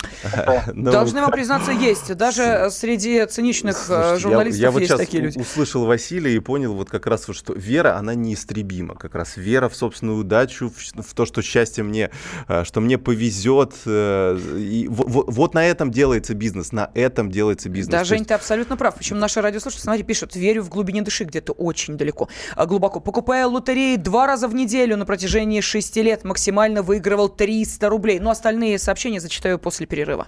Ну, 0.73 0.91
Должны 0.91 1.21
вам 1.21 1.31
признаться, 1.35 1.71
есть. 1.71 2.15
Даже 2.15 2.69
среди 2.71 3.25
циничных 3.25 3.85
э, 3.89 4.17
журналистов 4.17 4.79
есть 4.79 4.97
такие 4.97 5.23
люди. 5.23 5.37
Я 5.37 5.43
вот 5.43 5.47
услышал 5.47 5.85
Василия 5.85 6.35
и 6.35 6.39
понял 6.39 6.73
вот 6.73 6.89
как 6.89 7.07
раз, 7.07 7.25
что 7.31 7.53
вера, 7.53 7.97
она 7.97 8.15
неистребима. 8.15 8.95
Как 8.95 9.15
раз 9.15 9.37
вера 9.37 9.69
в 9.69 9.75
собственную 9.75 10.19
удачу, 10.19 10.71
в 10.95 11.13
то, 11.13 11.25
что 11.25 11.41
счастье 11.41 11.83
мне, 11.83 12.11
э, 12.47 12.63
что 12.63 12.81
мне 12.81 12.97
повезет. 12.97 13.73
Э, 13.85 14.37
и 14.57 14.87
вот 14.89 15.53
на 15.53 15.65
этом 15.65 15.91
делается 15.91 16.33
бизнес, 16.33 16.71
на 16.71 16.91
этом 16.93 17.31
делается 17.31 17.69
бизнес. 17.69 17.91
Да, 17.91 18.03
Жень, 18.03 18.25
ты 18.25 18.33
абсолютно 18.33 18.77
прав. 18.77 18.95
Причем 18.95 19.19
наши 19.19 19.41
радиослушатели, 19.41 19.83
смотри, 19.83 20.03
пишут, 20.03 20.35
верю 20.35 20.63
в 20.63 20.69
глубине 20.69 21.01
души 21.01 21.23
где-то 21.23 21.53
очень 21.53 21.97
далеко, 21.97 22.29
а 22.55 22.65
глубоко. 22.65 22.99
Покупая 22.99 23.47
лотереи 23.47 23.95
два 23.95 24.27
раза 24.27 24.47
в 24.47 24.55
неделю 24.55 24.97
на 24.97 25.05
протяжении 25.05 25.61
шести 25.61 26.01
лет, 26.01 26.23
максимально 26.23 26.81
выигрывал 26.81 27.29
300 27.29 27.89
рублей. 27.89 28.19
Ну, 28.19 28.29
остальные 28.29 28.79
сообщения 28.79 29.19
зачитаю 29.19 29.54
после 29.57 29.85
перерыва. 29.85 30.27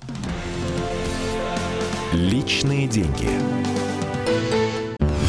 Личные 2.14 2.88
деньги. 2.88 3.30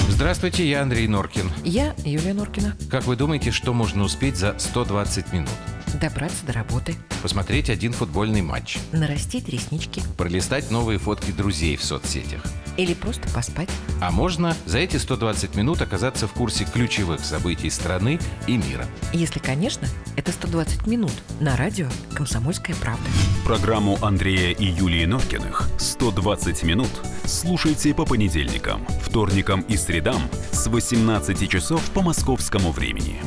Здравствуйте, 0.09 0.69
я 0.69 0.83
Андрей 0.83 1.07
Норкин. 1.07 1.51
Я 1.65 1.95
Юлия 2.05 2.35
Норкина. 2.35 2.77
Как 2.91 3.05
вы 3.05 3.15
думаете, 3.15 3.51
что 3.51 3.73
можно 3.73 4.03
успеть 4.03 4.37
за 4.37 4.59
120 4.59 5.33
минут? 5.33 5.51
Добраться 5.95 6.45
до 6.45 6.53
работы. 6.53 6.95
Посмотреть 7.23 7.71
один 7.71 7.93
футбольный 7.93 8.43
матч. 8.43 8.79
Нарастить 8.93 9.49
реснички. 9.49 10.03
Пролистать 10.17 10.71
новые 10.71 10.99
фотки 10.99 11.33
друзей 11.33 11.77
в 11.77 11.85
соцсетях. 11.85 12.43
Или 12.77 12.95
просто 12.95 13.29
поспать. 13.31 13.69
А 14.01 14.11
можно 14.11 14.55
за 14.67 14.79
эти 14.79 14.97
120 14.97 15.57
минут 15.57 15.83
оказаться 15.83 16.29
в 16.29 16.33
курсе 16.33 16.65
ключевых 16.65 17.25
событий 17.25 17.71
страны 17.71 18.21
и 18.47 18.57
мира. 18.57 18.87
Если, 19.13 19.41
конечно, 19.41 19.89
это 20.17 20.31
120 20.31 20.87
минут 20.87 21.13
на 21.41 21.57
радио 21.57 21.89
«Комсомольская 22.15 22.77
правда». 22.77 23.09
Программу 23.45 23.99
Андрея 24.03 24.55
и 24.55 24.67
Юлии 24.67 25.07
Норкиных 25.07 25.69
«120 25.79 26.65
минут» 26.67 26.91
слушайте 27.25 27.95
по 27.95 28.05
понедельникам, 28.05 28.87
вторникам 29.03 29.63
и 29.63 29.77
средам 29.77 30.21
с 30.53 30.67
18 30.67 31.49
часов 31.49 31.83
по 31.91 32.03
московскому 32.03 32.73
времени. 32.73 33.21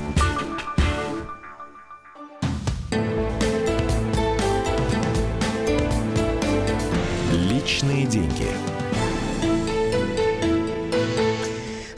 Личные 7.81 8.05
деньги. 8.05 8.80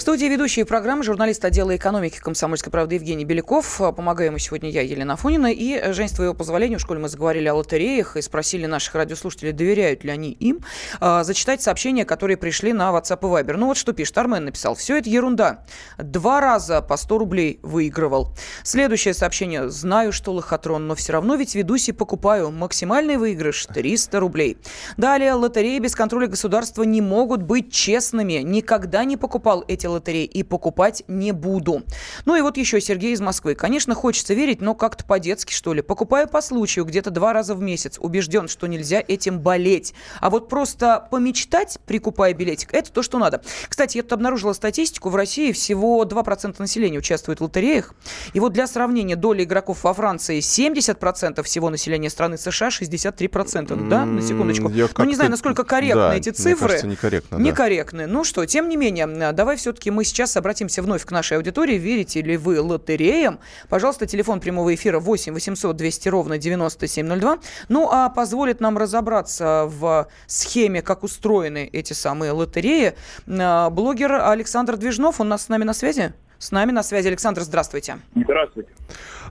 Студии 0.03 0.25
ведущие 0.25 0.65
программы 0.65 1.01
журналист 1.01 1.45
отдела 1.45 1.77
экономики 1.77 2.19
комсомольской 2.19 2.69
правды 2.69 2.95
Евгений 2.95 3.23
Беляков. 3.23 3.77
Помогаю 3.95 4.31
ему 4.31 4.37
сегодня 4.37 4.69
я, 4.69 4.81
Елена 4.81 5.15
Фонина. 5.15 5.49
И, 5.49 5.93
Жень, 5.93 6.09
с 6.09 6.11
твоего 6.11 6.33
позволения, 6.33 6.77
в 6.77 6.81
школе 6.81 6.99
мы 6.99 7.07
заговорили 7.07 7.47
о 7.47 7.55
лотереях 7.55 8.17
и 8.17 8.21
спросили 8.21 8.65
наших 8.65 8.95
радиослушателей, 8.95 9.53
доверяют 9.53 10.03
ли 10.03 10.11
они 10.11 10.31
им, 10.31 10.59
а, 10.99 11.23
зачитать 11.23 11.61
сообщения, 11.61 12.03
которые 12.03 12.35
пришли 12.35 12.73
на 12.73 12.91
WhatsApp 12.91 13.19
и 13.21 13.43
Viber. 13.43 13.55
Ну 13.55 13.67
вот 13.67 13.77
что 13.77 13.93
пишет. 13.93 14.17
Армен 14.17 14.43
написал. 14.43 14.75
Все 14.75 14.97
это 14.97 15.09
ерунда. 15.09 15.63
Два 15.97 16.41
раза 16.41 16.81
по 16.81 16.97
100 16.97 17.17
рублей 17.17 17.59
выигрывал. 17.63 18.35
Следующее 18.63 19.13
сообщение. 19.13 19.69
Знаю, 19.69 20.11
что 20.11 20.33
лохотрон, 20.33 20.85
но 20.85 20.95
все 20.95 21.13
равно 21.13 21.35
ведь 21.35 21.55
ведусь 21.55 21.87
и 21.87 21.93
покупаю. 21.93 22.51
Максимальный 22.51 23.15
выигрыш 23.15 23.67
300 23.67 24.19
рублей. 24.19 24.57
Далее. 24.97 25.31
Лотереи 25.31 25.79
без 25.79 25.95
контроля 25.95 26.27
государства 26.27 26.83
не 26.83 26.99
могут 26.99 27.41
быть 27.41 27.71
честными. 27.71 28.41
Никогда 28.43 29.05
не 29.05 29.15
покупал 29.15 29.63
эти 29.65 29.92
лотереи 29.93 30.03
лотерей 30.03 30.25
и 30.25 30.43
покупать 30.43 31.03
не 31.07 31.31
буду. 31.31 31.83
Ну 32.25 32.35
и 32.35 32.41
вот 32.41 32.57
еще 32.57 32.79
Сергей 32.81 33.13
из 33.13 33.21
Москвы. 33.21 33.55
Конечно, 33.55 33.95
хочется 33.95 34.33
верить, 34.33 34.61
но 34.61 34.75
как-то 34.75 35.05
по-детски, 35.05 35.53
что 35.53 35.73
ли. 35.73 35.81
Покупаю 35.81 36.27
по 36.27 36.41
случаю, 36.41 36.85
где-то 36.85 37.09
два 37.09 37.33
раза 37.33 37.55
в 37.55 37.61
месяц. 37.61 37.97
Убежден, 37.99 38.47
что 38.47 38.67
нельзя 38.67 39.03
этим 39.07 39.39
болеть. 39.39 39.93
А 40.19 40.29
вот 40.29 40.49
просто 40.49 41.07
помечтать, 41.09 41.79
прикупая 41.85 42.33
билетик, 42.33 42.73
это 42.73 42.91
то, 42.91 43.01
что 43.01 43.17
надо. 43.17 43.41
Кстати, 43.67 43.97
я 43.97 44.03
тут 44.03 44.13
обнаружила 44.13 44.53
статистику. 44.53 45.09
В 45.09 45.15
России 45.15 45.51
всего 45.51 46.03
2% 46.03 46.55
населения 46.59 46.97
участвует 46.97 47.39
в 47.39 47.43
лотереях. 47.43 47.93
И 48.33 48.39
вот 48.39 48.53
для 48.53 48.67
сравнения, 48.67 49.15
доля 49.15 49.43
игроков 49.43 49.83
во 49.83 49.93
Франции 49.93 50.39
70% 50.39 51.41
всего 51.43 51.69
населения 51.69 52.09
страны 52.09 52.37
США 52.37 52.69
63%. 52.69 53.87
Да, 53.87 54.05
на 54.05 54.21
секундочку. 54.21 54.69
Я 54.69 54.87
ну, 54.97 55.05
не 55.05 55.15
знаю, 55.15 55.31
насколько 55.31 55.63
корректны 55.63 55.93
да, 55.93 56.15
эти 56.15 56.29
цифры. 56.29 56.53
Мне 56.53 56.67
кажется, 56.67 56.87
некорректно. 56.87 57.35
Некорректны. 57.37 58.07
Да. 58.07 58.13
Ну 58.13 58.23
что, 58.23 58.45
тем 58.45 58.69
не 58.69 58.77
менее, 58.77 59.31
давай 59.33 59.57
все-таки 59.57 59.82
мы 59.89 60.03
сейчас 60.03 60.37
обратимся 60.37 60.81
вновь 60.81 61.05
к 61.05 61.11
нашей 61.11 61.37
аудитории. 61.37 61.75
Верите 61.77 62.21
ли 62.21 62.37
вы 62.37 62.61
лотереям? 62.61 63.39
Пожалуйста, 63.69 64.05
телефон 64.05 64.39
прямого 64.39 64.73
эфира 64.73 64.99
8 64.99 65.33
800 65.33 65.75
200 65.75 66.09
ровно 66.09 66.37
9702. 66.37 67.39
Ну, 67.69 67.89
а 67.91 68.09
позволит 68.09 68.59
нам 68.59 68.77
разобраться 68.77 69.65
в 69.67 70.07
схеме, 70.27 70.81
как 70.81 71.03
устроены 71.03 71.69
эти 71.71 71.93
самые 71.93 72.31
лотереи, 72.31 72.95
а, 73.27 73.69
блогер 73.69 74.13
Александр 74.13 74.77
Движнов. 74.77 75.19
Он 75.19 75.29
нас 75.29 75.43
с 75.43 75.49
нами 75.49 75.63
на 75.63 75.73
связи? 75.73 76.13
С 76.43 76.51
нами 76.51 76.73
на 76.73 76.83
связи 76.83 77.07
Александр, 77.07 77.41
здравствуйте. 77.43 77.99
Здравствуйте. 78.13 78.69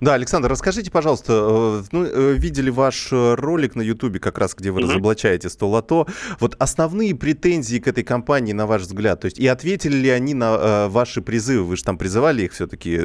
Да, 0.01 0.15
Александр, 0.15 0.49
расскажите, 0.49 0.91
пожалуйста, 0.91 1.33
э, 1.35 1.83
ну, 1.93 2.05
э, 2.07 2.33
видели 2.33 2.71
ваш 2.71 3.13
э, 3.13 3.35
ролик 3.35 3.75
на 3.75 3.83
Ютубе, 3.83 4.19
как 4.19 4.39
раз 4.39 4.55
где 4.55 4.71
вы 4.71 4.81
mm-hmm. 4.81 4.85
разоблачаете 4.85 5.51
100 5.51 5.69
лото. 5.69 6.07
Вот 6.41 6.57
основные 6.59 7.15
претензии 7.15 7.77
к 7.81 7.87
этой 7.87 8.03
компании, 8.03 8.55
на 8.55 8.67
ваш 8.67 8.83
взгляд, 8.83 9.21
то 9.21 9.27
есть 9.27 9.39
и 9.39 9.47
ответили 9.47 9.95
ли 9.95 10.09
они 10.09 10.33
на 10.33 10.57
э, 10.57 10.89
ваши 10.89 11.21
призывы? 11.21 11.65
Вы 11.65 11.77
же 11.77 11.85
там 11.85 11.99
призывали 11.99 12.45
их 12.45 12.53
все-таки 12.53 13.03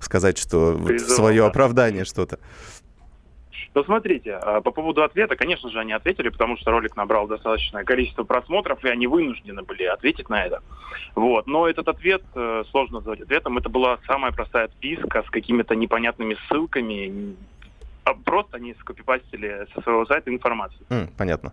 сказать, 0.00 0.38
что 0.38 0.72
вот, 0.72 1.02
свое 1.02 1.42
да. 1.42 1.48
оправдание 1.48 2.06
что-то. 2.06 2.38
Но 3.74 3.84
смотрите, 3.84 4.34
а, 4.34 4.60
по 4.60 4.70
поводу 4.70 5.02
ответа, 5.02 5.36
конечно 5.36 5.70
же, 5.70 5.78
они 5.78 5.92
ответили, 5.92 6.28
потому 6.28 6.56
что 6.58 6.70
ролик 6.70 6.96
набрал 6.96 7.26
достаточное 7.26 7.84
количество 7.84 8.24
просмотров, 8.24 8.84
и 8.84 8.88
они 8.88 9.06
вынуждены 9.06 9.62
были 9.62 9.84
ответить 9.84 10.28
на 10.28 10.44
это. 10.44 10.62
Вот. 11.14 11.46
Но 11.46 11.66
этот 11.66 11.88
ответ, 11.88 12.22
э, 12.34 12.64
сложно 12.70 12.98
назвать 12.98 13.22
ответом, 13.22 13.56
это 13.56 13.70
была 13.70 13.98
самая 14.06 14.32
простая 14.32 14.66
отписка 14.66 15.22
с 15.22 15.30
какими-то 15.30 15.74
непонятными 15.74 16.36
ссылками, 16.48 17.36
просто 18.24 18.56
они 18.56 18.74
скопипастили 18.80 19.66
со 19.74 19.82
своего 19.82 20.04
сайта 20.06 20.30
информацию. 20.30 20.80
Mm, 20.88 21.10
понятно. 21.16 21.52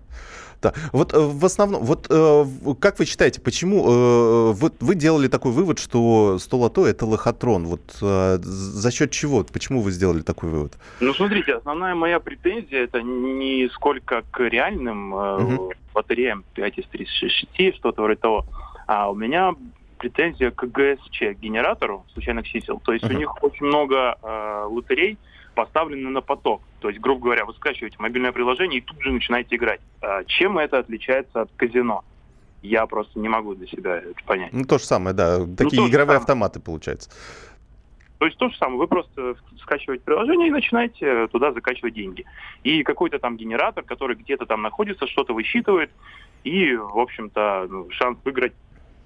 Да. 0.62 0.74
Вот 0.92 1.14
э, 1.14 1.20
в 1.20 1.46
основном, 1.46 1.84
вот 1.84 2.08
э, 2.10 2.46
как 2.80 3.00
вы 3.00 3.06
считаете, 3.06 3.40
почему 3.40 3.86
э, 3.88 4.52
вы, 4.54 4.72
вы 4.80 4.96
делали 4.96 5.28
такой 5.28 5.52
вывод, 5.52 5.80
что 5.80 6.38
100 6.38 6.58
лото 6.58 6.86
это 6.86 7.06
лохотрон? 7.06 7.66
Вот 7.66 7.82
за 7.92 8.92
счет 8.92 9.12
чего? 9.12 9.44
Почему 9.44 9.82
вы 9.82 9.92
сделали 9.92 10.22
такой 10.22 10.50
вывод? 10.50 10.74
Ну, 11.00 11.14
смотрите, 11.14 11.54
основная 11.54 11.96
моя 11.96 12.20
претензия 12.20 12.84
это 12.84 13.02
не 13.02 13.70
сколько 13.70 14.24
к 14.32 14.40
реальным 14.42 15.14
uh-huh. 15.14 15.74
батареям 15.94 16.44
5 16.56 16.78
из 16.80 16.86
36, 16.88 17.78
что-то 17.78 18.02
вроде 18.02 18.20
того, 18.20 18.46
а 18.88 19.10
у 19.10 19.16
меня 19.16 19.54
претензия 19.98 20.52
к 20.52 20.66
ГСЧ, 20.66 21.40
генератору 21.40 22.06
случайных 22.14 22.48
чисел. 22.48 22.82
То 22.84 22.94
есть 22.94 23.06
uh-huh. 23.06 23.16
у 23.16 23.18
них 23.18 23.44
очень 23.44 23.66
много 23.66 24.18
э, 24.22 24.66
лотерей, 24.70 25.18
поставлены 25.60 26.10
на 26.10 26.22
поток. 26.22 26.62
То 26.80 26.88
есть, 26.88 27.02
грубо 27.02 27.24
говоря, 27.26 27.46
вы 27.46 27.54
скачиваете 27.54 27.98
мобильное 28.00 28.32
приложение 28.32 28.80
и 28.80 28.82
тут 28.82 29.02
же 29.02 29.12
начинаете 29.12 29.58
играть. 29.58 29.82
А 30.02 30.24
чем 30.24 30.58
это 30.58 30.78
отличается 30.78 31.42
от 31.42 31.52
казино? 31.58 32.06
Я 32.62 32.86
просто 32.86 33.20
не 33.20 33.28
могу 33.28 33.56
для 33.56 33.68
себя 33.68 33.98
это 33.98 34.24
понять. 34.26 34.54
Ну, 34.54 34.64
то 34.64 34.78
же 34.78 34.86
самое, 34.86 35.14
да. 35.14 35.40
Ну, 35.40 35.56
Такие 35.58 35.82
ну, 35.82 35.90
игровые 35.90 36.18
автоматы, 36.18 36.62
получается. 36.62 37.10
То 38.20 38.26
есть 38.26 38.38
то 38.38 38.50
же 38.50 38.58
самое, 38.58 38.78
вы 38.78 38.88
просто 38.88 39.36
скачиваете 39.62 40.04
приложение 40.04 40.48
и 40.48 40.52
начинаете 40.52 41.28
туда 41.28 41.52
закачивать 41.52 41.94
деньги. 41.94 42.26
И 42.64 42.84
какой-то 42.84 43.20
там 43.20 43.36
генератор, 43.36 43.84
который 43.84 44.16
где-то 44.16 44.46
там 44.46 44.62
находится, 44.62 45.08
что-то 45.08 45.34
высчитывает, 45.34 45.92
и, 46.46 46.74
в 46.76 47.00
общем-то, 47.00 47.68
ну, 47.70 47.88
шанс 47.92 48.18
выиграть 48.24 48.54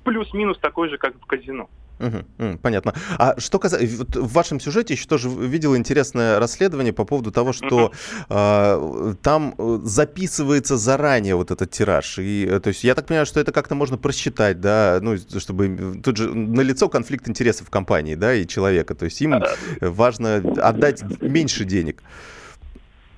плюс-минус 0.04 0.60
такой 0.60 0.90
же, 0.90 0.98
как 0.98 1.16
в 1.20 1.26
казино. 1.26 1.70
Угу, 2.00 2.58
понятно. 2.62 2.94
А 3.18 3.40
что 3.40 3.60
касается... 3.60 3.98
Вот 3.98 4.16
в 4.16 4.34
вашем 4.34 4.60
сюжете 4.60 4.94
еще 4.94 5.08
тоже 5.08 5.30
видел 5.30 5.76
интересное 5.76 6.40
расследование 6.40 6.94
по 6.94 7.06
поводу 7.06 7.32
того, 7.32 7.54
что 7.54 7.92
а, 8.30 9.12
э, 9.12 9.16
там 9.22 9.56
записывается 9.84 10.78
заранее 10.78 11.36
вот 11.36 11.52
этот 11.52 11.72
тираж. 11.72 12.20
И, 12.20 12.46
э, 12.50 12.60
то 12.60 12.70
есть 12.70 12.84
я 12.84 12.96
так 12.96 13.06
понимаю, 13.06 13.26
что 13.26 13.40
это 13.40 13.52
как-то 13.52 13.76
можно 13.76 13.98
просчитать, 13.98 14.60
да, 14.60 15.00
ну, 15.02 15.18
чтобы... 15.18 16.02
Тут 16.04 16.18
же 16.18 16.34
налицо 16.34 16.90
конфликт 16.90 17.30
интересов 17.30 17.70
компании, 17.70 18.16
да, 18.16 18.34
и 18.34 18.48
человека. 18.48 18.96
То 18.96 19.06
есть 19.06 19.22
им 19.22 19.36
важно 19.80 20.38
отдать 20.62 21.04
меньше 21.22 21.64
денег. 21.66 22.02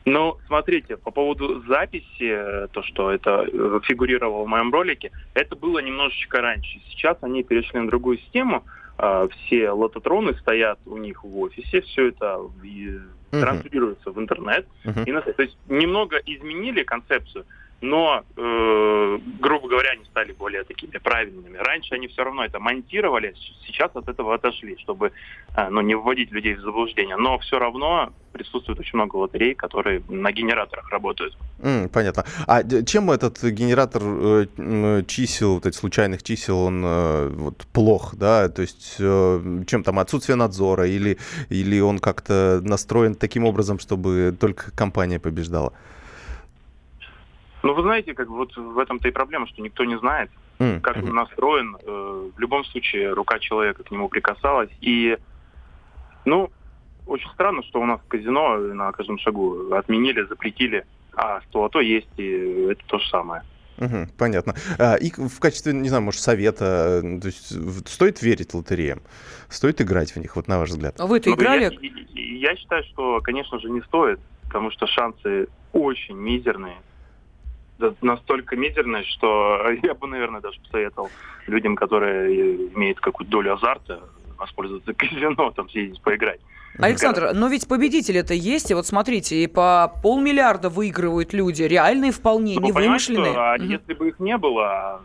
Ну, 0.06 0.38
смотрите, 0.46 0.98
по 0.98 1.10
поводу 1.10 1.64
записи, 1.68 2.68
то, 2.72 2.84
что 2.84 3.12
это 3.12 3.48
э, 3.52 3.80
фигурировало 3.84 4.44
в 4.44 4.48
моем 4.48 4.72
ролике, 4.72 5.12
это 5.34 5.56
было 5.56 5.80
немножечко 5.80 6.42
раньше. 6.42 6.80
Сейчас 6.90 7.18
они 7.22 7.44
перешли 7.44 7.80
на 7.80 7.88
другую 7.88 8.20
систему. 8.20 8.64
А, 8.98 9.28
все 9.28 9.72
лототроны 9.72 10.36
стоят 10.36 10.80
у 10.86 10.98
них 10.98 11.24
в 11.24 11.40
офисе, 11.40 11.82
все 11.82 12.10
это 12.10 12.40
транслируется 13.32 14.12
в 14.12 14.20
интернет. 14.20 14.68
Uh-huh. 14.86 15.04
И, 15.06 15.34
то 15.34 15.42
есть 15.42 15.58
немного 15.68 16.18
изменили 16.26 16.84
концепцию, 16.84 17.46
но, 17.86 18.24
э, 18.36 19.20
грубо 19.40 19.68
говоря, 19.68 19.92
они 19.92 20.06
стали 20.06 20.34
более 20.34 20.64
такими 20.64 20.98
правильными. 20.98 21.58
Раньше 21.58 21.96
они 21.96 22.08
все 22.08 22.24
равно 22.24 22.44
это 22.44 22.60
монтировали, 22.60 23.34
сейчас 23.66 23.92
от 23.96 24.10
этого 24.10 24.34
отошли, 24.34 24.78
чтобы 24.80 25.12
э, 25.56 25.70
ну, 25.70 25.82
не 25.82 25.96
вводить 25.96 26.32
людей 26.32 26.56
в 26.56 26.62
заблуждение. 26.62 27.16
Но 27.16 27.38
все 27.40 27.60
равно 27.60 28.12
присутствует 28.32 28.80
очень 28.80 28.98
много 28.98 29.16
лотерей, 29.16 29.54
которые 29.54 30.02
на 30.10 30.32
генераторах 30.32 30.90
работают. 30.92 31.38
Mm, 31.60 31.88
понятно. 31.90 32.26
А 32.48 32.64
чем 32.84 33.12
этот 33.12 33.42
генератор 33.44 34.02
э, 34.04 35.04
чисел, 35.08 35.56
вот 35.56 35.66
этих 35.66 35.80
случайных 35.80 36.24
чисел, 36.24 36.60
он 36.60 36.84
э, 36.84 37.30
вот, 37.30 37.66
плох, 37.72 38.16
да? 38.16 38.50
То 38.50 38.62
есть 38.62 38.96
э, 39.00 39.64
чем 39.68 39.84
там 39.84 40.00
отсутствие 40.00 40.36
надзора 40.36 40.88
или, 40.88 41.18
или 41.50 41.80
он 41.80 42.00
как-то 42.00 42.60
настроен 42.64 43.16
таким 43.16 43.46
образом, 43.46 43.80
чтобы 43.80 44.36
только 44.38 44.72
компания 44.72 45.20
побеждала? 45.20 45.72
Ну, 47.66 47.74
вы 47.74 47.82
знаете, 47.82 48.14
как 48.14 48.28
вот 48.28 48.56
в 48.56 48.78
этом-то 48.78 49.08
и 49.08 49.12
проблема, 49.12 49.48
что 49.48 49.60
никто 49.60 49.86
не 49.86 49.98
знает, 49.98 50.30
mm-hmm. 50.60 50.82
как 50.82 50.98
он 50.98 51.16
настроен. 51.16 51.76
Э, 51.82 52.30
в 52.36 52.40
любом 52.40 52.64
случае, 52.66 53.12
рука 53.12 53.40
человека 53.40 53.84
к 53.84 53.90
нему 53.90 54.08
прикасалась. 54.08 54.70
И, 54.82 55.18
ну, 56.26 56.52
очень 57.08 57.28
странно, 57.32 57.64
что 57.64 57.82
у 57.82 57.86
нас 57.88 58.00
казино 58.08 58.58
на 58.58 58.92
каждом 58.92 59.18
шагу 59.18 59.74
отменили, 59.74 60.22
запретили, 60.26 60.86
а 61.16 61.42
что 61.42 61.68
то 61.70 61.82
есть, 61.82 62.08
и 62.18 62.68
это 62.70 62.84
то 62.86 63.00
же 63.00 63.10
самое. 63.10 63.42
Угу, 63.80 64.10
понятно. 64.16 64.54
А, 64.78 64.94
и 64.98 65.10
в 65.10 65.40
качестве, 65.40 65.74
не 65.74 65.90
знаю, 65.90 66.04
может, 66.04 66.22
совета, 66.22 67.02
то 67.02 67.28
есть 67.28 67.90
стоит 67.90 68.22
верить 68.22 68.54
лотереям? 68.54 69.02
Стоит 69.50 69.82
играть 69.82 70.12
в 70.12 70.18
них, 70.18 70.36
вот 70.36 70.48
на 70.48 70.60
ваш 70.60 70.70
взгляд? 70.70 71.00
А 71.00 71.08
вы-то 71.08 71.32
ну, 71.32 71.36
играли? 71.36 71.76
Я, 72.14 72.52
я 72.52 72.56
считаю, 72.58 72.84
что, 72.84 73.22
конечно 73.22 73.60
же, 73.60 73.72
не 73.72 73.82
стоит, 73.82 74.20
потому 74.44 74.70
что 74.70 74.86
шансы 74.86 75.48
очень 75.74 76.16
мизерные 76.16 76.78
настолько 78.02 78.56
мизерная, 78.56 79.04
что 79.04 79.60
я 79.84 79.94
бы, 79.94 80.08
наверное, 80.08 80.42
даже 80.42 80.60
посоветовал 80.62 81.10
людям, 81.48 81.76
которые 81.76 82.56
имеют 82.74 83.00
какую-то 83.00 83.32
долю 83.32 83.54
азарта, 83.54 84.02
воспользоваться 84.38 84.94
казино, 84.94 85.52
там 85.56 85.70
съездить 85.70 86.02
поиграть. 86.02 86.40
Александр, 86.78 87.32
но 87.34 87.48
ведь 87.48 87.68
победители 87.70 88.20
это 88.20 88.34
есть, 88.34 88.70
и 88.70 88.74
вот 88.74 88.86
смотрите, 88.86 89.42
и 89.42 89.48
по 89.48 89.94
полмиллиарда 90.04 90.70
выигрывают 90.70 91.32
люди, 91.32 91.64
реальные 91.64 92.12
вполне, 92.12 92.56
ну, 92.60 92.66
не 92.66 92.72
вымышленные. 92.74 93.32
Что, 93.32 93.52
а 93.52 93.56
угу. 93.56 93.64
если 93.64 93.94
бы 93.94 94.10
их 94.10 94.20
не 94.20 94.38
было, 94.38 95.02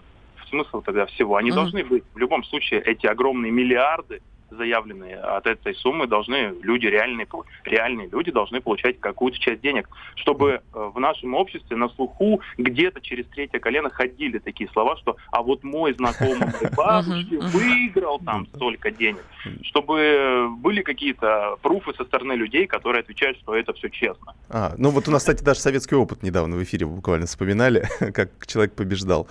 смысл 0.48 0.82
тогда 0.82 1.06
всего? 1.06 1.36
Они 1.36 1.50
угу. 1.50 1.60
должны 1.60 1.84
быть 1.84 2.02
в 2.12 2.18
любом 2.18 2.42
случае 2.42 2.80
эти 2.82 3.06
огромные 3.06 3.52
миллиарды 3.52 4.20
заявленные 4.50 5.16
от 5.16 5.46
этой 5.46 5.74
суммы 5.74 6.06
должны 6.06 6.54
люди 6.62 6.86
реальные, 6.86 7.26
реальные 7.64 8.08
люди 8.08 8.30
должны 8.30 8.60
получать 8.60 9.00
какую-то 9.00 9.38
часть 9.38 9.60
денег, 9.60 9.88
чтобы 10.14 10.60
э, 10.74 10.90
в 10.94 10.98
нашем 10.98 11.34
обществе 11.34 11.76
на 11.76 11.88
слуху 11.90 12.40
где-то 12.58 13.00
через 13.00 13.26
третье 13.26 13.58
колено 13.58 13.90
ходили 13.90 14.38
такие 14.38 14.68
слова, 14.70 14.96
что 14.96 15.16
а 15.32 15.42
вот 15.42 15.62
мой 15.62 15.94
знакомый 15.94 16.48
бабушки 16.76 17.34
выиграл 17.34 18.18
там 18.18 18.46
столько 18.54 18.90
денег, 18.90 19.24
чтобы 19.62 20.48
были 20.58 20.82
какие-то 20.82 21.56
пруфы 21.62 21.92
со 21.94 22.04
стороны 22.04 22.32
людей, 22.32 22.66
которые 22.66 23.00
отвечают, 23.00 23.38
что 23.38 23.54
это 23.54 23.72
все 23.72 23.88
честно. 23.88 24.34
А, 24.48 24.74
ну 24.76 24.90
вот 24.90 25.08
у 25.08 25.10
нас, 25.10 25.22
кстати, 25.22 25.42
даже 25.42 25.60
советский 25.60 25.94
опыт 25.94 26.22
недавно 26.22 26.56
в 26.56 26.62
эфире 26.62 26.86
буквально 26.86 27.26
вспоминали, 27.26 27.86
как 28.14 28.30
человек 28.46 28.74
побеждал. 28.74 29.28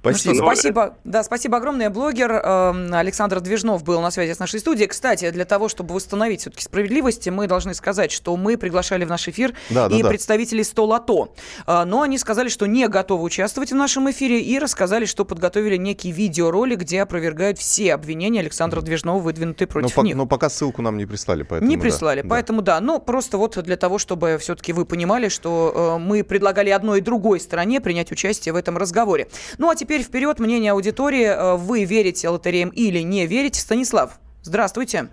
Спасибо. 0.00 0.34
Ну 0.34 0.34
что, 0.34 0.46
спасибо. 0.46 0.98
Да, 1.04 1.22
спасибо 1.22 1.56
огромное. 1.58 1.90
Блогер 1.90 2.32
э, 2.32 2.92
Александр 2.92 3.40
Движнов 3.40 3.84
был 3.84 4.00
на 4.00 4.10
связи 4.10 4.32
с 4.32 4.38
нашей 4.38 4.49
нашей 4.50 4.60
студии. 4.60 4.84
Кстати, 4.86 5.30
для 5.30 5.44
того, 5.44 5.68
чтобы 5.68 5.94
восстановить 5.94 6.40
все-таки 6.40 6.64
справедливость, 6.64 7.28
мы 7.28 7.46
должны 7.46 7.74
сказать, 7.74 8.10
что 8.10 8.36
мы 8.36 8.56
приглашали 8.56 9.04
в 9.04 9.08
наш 9.08 9.28
эфир 9.28 9.54
да, 9.70 9.86
и 9.86 10.02
да, 10.02 10.08
представителей 10.08 10.64
100 10.64 10.86
лото. 10.86 11.34
А, 11.66 11.84
но 11.84 12.02
они 12.02 12.18
сказали, 12.18 12.48
что 12.48 12.66
не 12.66 12.88
готовы 12.88 13.22
участвовать 13.22 13.70
в 13.70 13.76
нашем 13.76 14.10
эфире 14.10 14.40
и 14.40 14.58
рассказали, 14.58 15.04
что 15.04 15.24
подготовили 15.24 15.76
некий 15.76 16.10
видеоролик, 16.10 16.80
где 16.80 17.02
опровергают 17.02 17.58
все 17.58 17.94
обвинения 17.94 18.40
Александра 18.40 18.80
Движного, 18.80 19.20
выдвинутые 19.20 19.68
против 19.68 19.96
но, 19.96 20.02
них. 20.02 20.16
Но 20.16 20.26
пока 20.26 20.48
ссылку 20.48 20.82
нам 20.82 20.96
не 20.96 21.06
прислали, 21.06 21.44
поэтому 21.44 21.70
Не 21.70 21.78
прислали, 21.78 22.22
да, 22.22 22.28
поэтому 22.28 22.62
да. 22.62 22.80
да. 22.80 22.86
Ну, 22.86 22.98
просто 22.98 23.38
вот 23.38 23.56
для 23.62 23.76
того, 23.76 23.98
чтобы 23.98 24.38
все-таки 24.40 24.72
вы 24.72 24.84
понимали, 24.84 25.28
что 25.28 25.96
э, 25.96 25.98
мы 25.98 26.24
предлагали 26.24 26.70
одной 26.70 26.98
и 26.98 27.02
другой 27.02 27.38
стороне 27.38 27.80
принять 27.80 28.10
участие 28.10 28.52
в 28.52 28.56
этом 28.56 28.76
разговоре. 28.76 29.28
Ну, 29.58 29.70
а 29.70 29.76
теперь 29.76 30.02
вперед, 30.02 30.40
мнение 30.40 30.72
аудитории. 30.72 31.26
Э, 31.26 31.56
вы 31.56 31.84
верите 31.84 32.28
лотереям 32.28 32.70
или 32.70 33.00
не 33.00 33.26
верите? 33.26 33.60
Станислав. 33.60 34.18
Здравствуйте. 34.42 35.08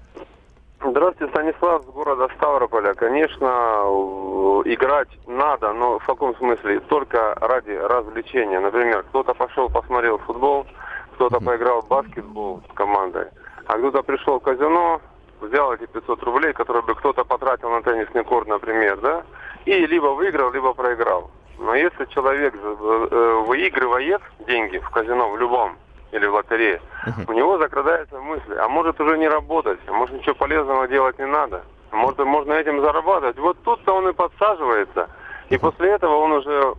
Здравствуйте, 0.79 1.33
Станислав 1.33 1.81
с 1.81 1.85
города 1.85 2.29
Ставрополя. 2.37 2.93
Конечно, 2.93 3.47
играть 4.65 5.09
надо, 5.27 5.73
но 5.73 5.99
в 5.99 6.05
каком 6.05 6.35
смысле? 6.37 6.79
Только 6.81 7.35
ради 7.35 7.71
развлечения. 7.71 8.59
Например, 8.59 9.03
кто-то 9.09 9.33
пошел 9.33 9.69
посмотрел 9.69 10.17
футбол, 10.19 10.65
кто-то 11.15 11.39
поиграл 11.39 11.81
в 11.81 11.87
баскетбол 11.87 12.61
с 12.69 12.73
командой, 12.73 13.27
а 13.65 13.77
кто-то 13.77 14.03
пришел 14.03 14.39
в 14.39 14.43
казино, 14.43 15.01
взял 15.41 15.73
эти 15.73 15.87
500 15.87 16.23
рублей, 16.23 16.53
которые 16.53 16.83
бы 16.83 16.95
кто-то 16.95 17.25
потратил 17.25 17.69
на 17.69 17.81
теннисный 17.81 18.23
корт, 18.23 18.47
например, 18.47 18.97
да, 19.01 19.23
и 19.65 19.85
либо 19.87 20.07
выиграл, 20.07 20.51
либо 20.51 20.73
проиграл. 20.73 21.31
Но 21.59 21.75
если 21.75 22.05
человек 22.05 22.53
э, 22.55 23.43
выигрывает 23.47 24.21
деньги 24.47 24.77
в 24.77 24.89
казино 24.91 25.31
в 25.31 25.37
любом 25.39 25.75
или 26.11 26.25
в 26.25 26.33
лотерее, 26.33 26.81
у 27.27 27.33
него 27.33 27.57
закрадается 27.57 28.19
мысль, 28.19 28.55
а 28.57 28.67
может 28.67 28.99
уже 28.99 29.17
не 29.17 29.27
работать, 29.27 29.79
а 29.87 29.91
может 29.91 30.15
ничего 30.15 30.35
полезного 30.35 30.87
делать 30.87 31.19
не 31.19 31.25
надо, 31.25 31.63
а 31.91 31.95
может 31.95 32.19
можно 32.19 32.53
этим 32.53 32.81
зарабатывать. 32.81 33.37
Вот 33.37 33.57
тут-то 33.63 33.93
он 33.93 34.09
и 34.09 34.13
подсаживается, 34.13 35.09
и 35.49 35.57
после 35.57 35.91
этого 35.91 36.15
он 36.15 36.31
уже 36.33 36.75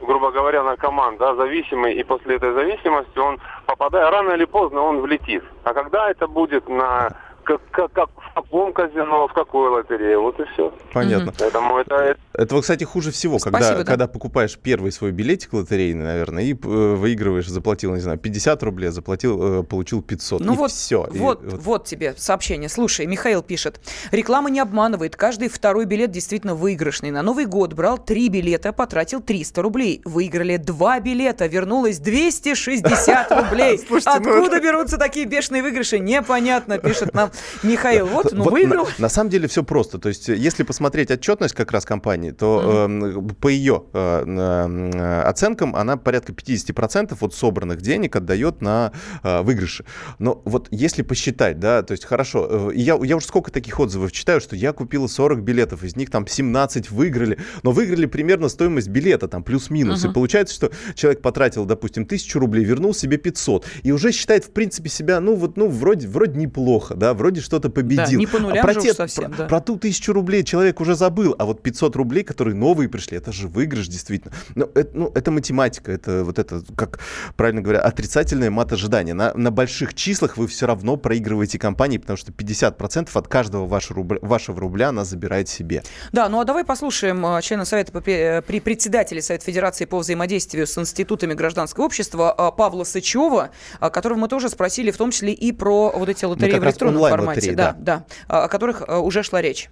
грубо 0.00 0.30
говоря, 0.30 0.62
наркоман, 0.62 1.16
да, 1.16 1.34
зависимый, 1.34 1.94
и 1.94 2.04
после 2.04 2.36
этой 2.36 2.52
зависимости 2.52 3.18
он, 3.18 3.40
попадая 3.66 4.10
рано 4.10 4.32
или 4.32 4.44
поздно, 4.44 4.80
он 4.82 5.00
влетит. 5.00 5.42
А 5.64 5.74
когда 5.74 6.08
это 6.10 6.28
будет 6.28 6.68
на 6.68 7.10
как, 7.48 7.60
как, 7.70 7.92
как 7.92 8.10
в 8.16 8.34
каком 8.34 8.72
казино, 8.72 9.26
в 9.26 9.32
какой 9.32 9.70
лотерее, 9.70 10.18
вот 10.18 10.38
и 10.38 10.44
все. 10.52 10.72
Понятно. 10.92 11.32
Поэтому 11.38 11.78
это... 11.78 12.16
Это, 12.38 12.60
кстати, 12.60 12.84
хуже 12.84 13.10
всего, 13.10 13.40
Спасибо, 13.40 13.58
когда, 13.58 13.78
да? 13.78 13.84
когда 13.84 14.06
покупаешь 14.06 14.56
первый 14.56 14.92
свой 14.92 15.10
билетик 15.10 15.54
лотерейный, 15.54 16.04
наверное, 16.04 16.44
и 16.44 16.52
э, 16.52 16.56
выигрываешь, 16.94 17.48
заплатил, 17.48 17.92
не 17.96 18.00
знаю, 18.00 18.16
50 18.16 18.62
рублей, 18.62 18.90
заплатил, 18.90 19.62
э, 19.62 19.62
получил 19.64 20.02
500, 20.02 20.40
ну 20.42 20.54
и 20.54 20.56
вот, 20.56 20.70
все. 20.70 21.00
Вот, 21.10 21.14
и, 21.16 21.18
вот, 21.18 21.62
вот 21.64 21.84
тебе 21.86 22.14
сообщение. 22.16 22.68
Слушай, 22.68 23.06
Михаил 23.06 23.42
пишет. 23.42 23.80
Реклама 24.12 24.50
не 24.50 24.60
обманывает. 24.60 25.16
Каждый 25.16 25.48
второй 25.48 25.84
билет 25.84 26.12
действительно 26.12 26.54
выигрышный. 26.54 27.10
На 27.10 27.22
Новый 27.22 27.46
год 27.46 27.72
брал 27.72 27.98
три 27.98 28.28
билета, 28.28 28.72
потратил 28.72 29.20
300 29.20 29.60
рублей. 29.60 30.00
Выиграли 30.04 30.58
два 30.58 31.00
билета, 31.00 31.46
вернулось 31.46 31.98
260 31.98 33.32
рублей. 33.50 33.80
Ну 33.90 33.98
Откуда 34.04 34.60
берутся 34.60 34.96
такие 34.96 35.26
бешеные 35.26 35.64
выигрыши? 35.64 35.98
Непонятно, 35.98 36.78
пишет 36.78 37.14
нам 37.14 37.32
Михаил, 37.64 38.06
вот, 38.06 38.32
ну, 38.32 38.44
вот 38.44 38.52
выиграл. 38.52 38.84
На, 38.84 38.90
на 39.02 39.08
самом 39.08 39.30
деле 39.30 39.48
все 39.48 39.64
просто. 39.64 39.98
То 39.98 40.08
есть, 40.08 40.28
если 40.28 40.62
посмотреть 40.62 41.10
отчетность 41.10 41.56
как 41.56 41.72
раз 41.72 41.84
компании, 41.84 42.27
то 42.32 42.86
mm-hmm. 42.88 43.34
по 43.34 43.48
ее 43.48 43.84
э, 43.92 44.24
э, 44.26 45.22
оценкам 45.22 45.76
она 45.76 45.96
порядка 45.96 46.32
50% 46.32 47.16
от 47.20 47.34
собранных 47.34 47.80
денег 47.80 48.16
отдает 48.16 48.60
на 48.62 48.92
выигрыши. 49.22 49.84
Но 50.18 50.42
вот 50.44 50.68
если 50.70 51.02
посчитать, 51.02 51.58
да, 51.58 51.82
то 51.82 51.92
есть 51.92 52.04
хорошо, 52.04 52.70
я, 52.72 52.98
я 53.02 53.16
уже 53.16 53.26
сколько 53.26 53.50
таких 53.50 53.78
отзывов 53.80 54.12
читаю, 54.12 54.40
что 54.40 54.56
я 54.56 54.72
купила 54.72 55.06
40 55.06 55.42
билетов, 55.42 55.84
из 55.84 55.96
них 55.96 56.10
там 56.10 56.26
17 56.26 56.90
выиграли, 56.90 57.38
но 57.62 57.72
выиграли 57.72 58.06
примерно 58.06 58.48
стоимость 58.48 58.88
билета, 58.88 59.28
там 59.28 59.42
плюс-минус. 59.42 60.04
Uh-huh. 60.04 60.10
И 60.10 60.14
получается, 60.14 60.54
что 60.54 60.70
человек 60.94 61.22
потратил, 61.22 61.64
допустим, 61.64 62.04
1000 62.04 62.38
рублей, 62.38 62.64
вернул 62.64 62.94
себе 62.94 63.16
500, 63.16 63.66
и 63.82 63.92
уже 63.92 64.12
считает, 64.12 64.44
в 64.44 64.50
принципе, 64.50 64.88
себя, 64.88 65.20
ну 65.20 65.34
вот, 65.34 65.56
ну 65.56 65.68
вроде, 65.68 66.08
вроде 66.08 66.38
неплохо, 66.38 66.94
да, 66.94 67.14
вроде 67.14 67.40
что-то 67.40 67.70
победил. 67.70 68.04
Да, 68.04 68.12
не 68.12 68.26
по 68.26 68.38
нулям 68.38 68.58
а 68.58 68.62
про, 68.62 68.74
те, 68.74 68.94
совсем, 68.94 69.30
про, 69.30 69.36
да. 69.38 69.46
про 69.46 69.60
ту 69.60 69.76
тысячу 69.76 70.12
рублей 70.12 70.44
человек 70.44 70.80
уже 70.80 70.94
забыл, 70.94 71.34
а 71.38 71.44
вот 71.44 71.62
500 71.62 71.96
рублей, 71.96 72.17
которые 72.22 72.54
новые 72.54 72.88
пришли, 72.88 73.16
это 73.16 73.32
же 73.32 73.48
выигрыш 73.48 73.88
действительно. 73.88 74.32
Но 74.54 74.68
это, 74.74 74.90
ну, 74.94 75.12
это 75.14 75.30
математика, 75.30 75.92
это 75.92 76.24
вот 76.24 76.38
это, 76.38 76.62
как 76.76 77.00
правильно 77.36 77.60
говоря, 77.60 77.80
отрицательное 77.80 78.50
мат 78.50 78.72
ожидания. 78.72 79.14
На, 79.14 79.32
на 79.34 79.50
больших 79.50 79.94
числах 79.94 80.36
вы 80.36 80.46
все 80.46 80.66
равно 80.66 80.96
проигрываете 80.96 81.58
компании, 81.58 81.98
потому 81.98 82.16
что 82.16 82.32
50% 82.32 83.08
от 83.12 83.28
каждого 83.28 83.66
вашего 83.66 83.96
рубля, 83.96 84.18
вашего 84.22 84.60
рубля 84.60 84.88
она 84.88 85.04
забирает 85.04 85.48
себе. 85.48 85.82
Да, 86.12 86.28
ну 86.28 86.40
а 86.40 86.44
давай 86.44 86.64
послушаем 86.64 87.24
э, 87.26 87.42
члена 87.42 87.64
Совета 87.64 87.92
при, 88.00 88.42
при 88.46 88.60
председателе 88.60 89.22
Совета 89.22 89.44
Федерации 89.44 89.84
по 89.84 89.98
взаимодействию 89.98 90.66
с 90.66 90.76
институтами 90.78 91.34
гражданского 91.34 91.84
общества 91.84 92.34
э, 92.36 92.56
Павла 92.56 92.84
Сычева, 92.84 93.50
э, 93.80 93.90
которого 93.90 94.18
мы 94.18 94.28
тоже 94.28 94.48
спросили 94.48 94.90
в 94.90 94.96
том 94.96 95.10
числе 95.10 95.32
и 95.32 95.52
про 95.52 95.90
вот 95.90 96.08
эти 96.08 96.24
лотереи 96.24 96.58
в 96.58 96.64
электронном 96.64 97.08
формате. 97.08 97.52
Да, 97.52 97.76
да, 97.78 98.04
да, 98.28 98.42
о 98.44 98.48
которых 98.48 98.82
уже 98.88 99.22
шла 99.22 99.42
речь. 99.42 99.70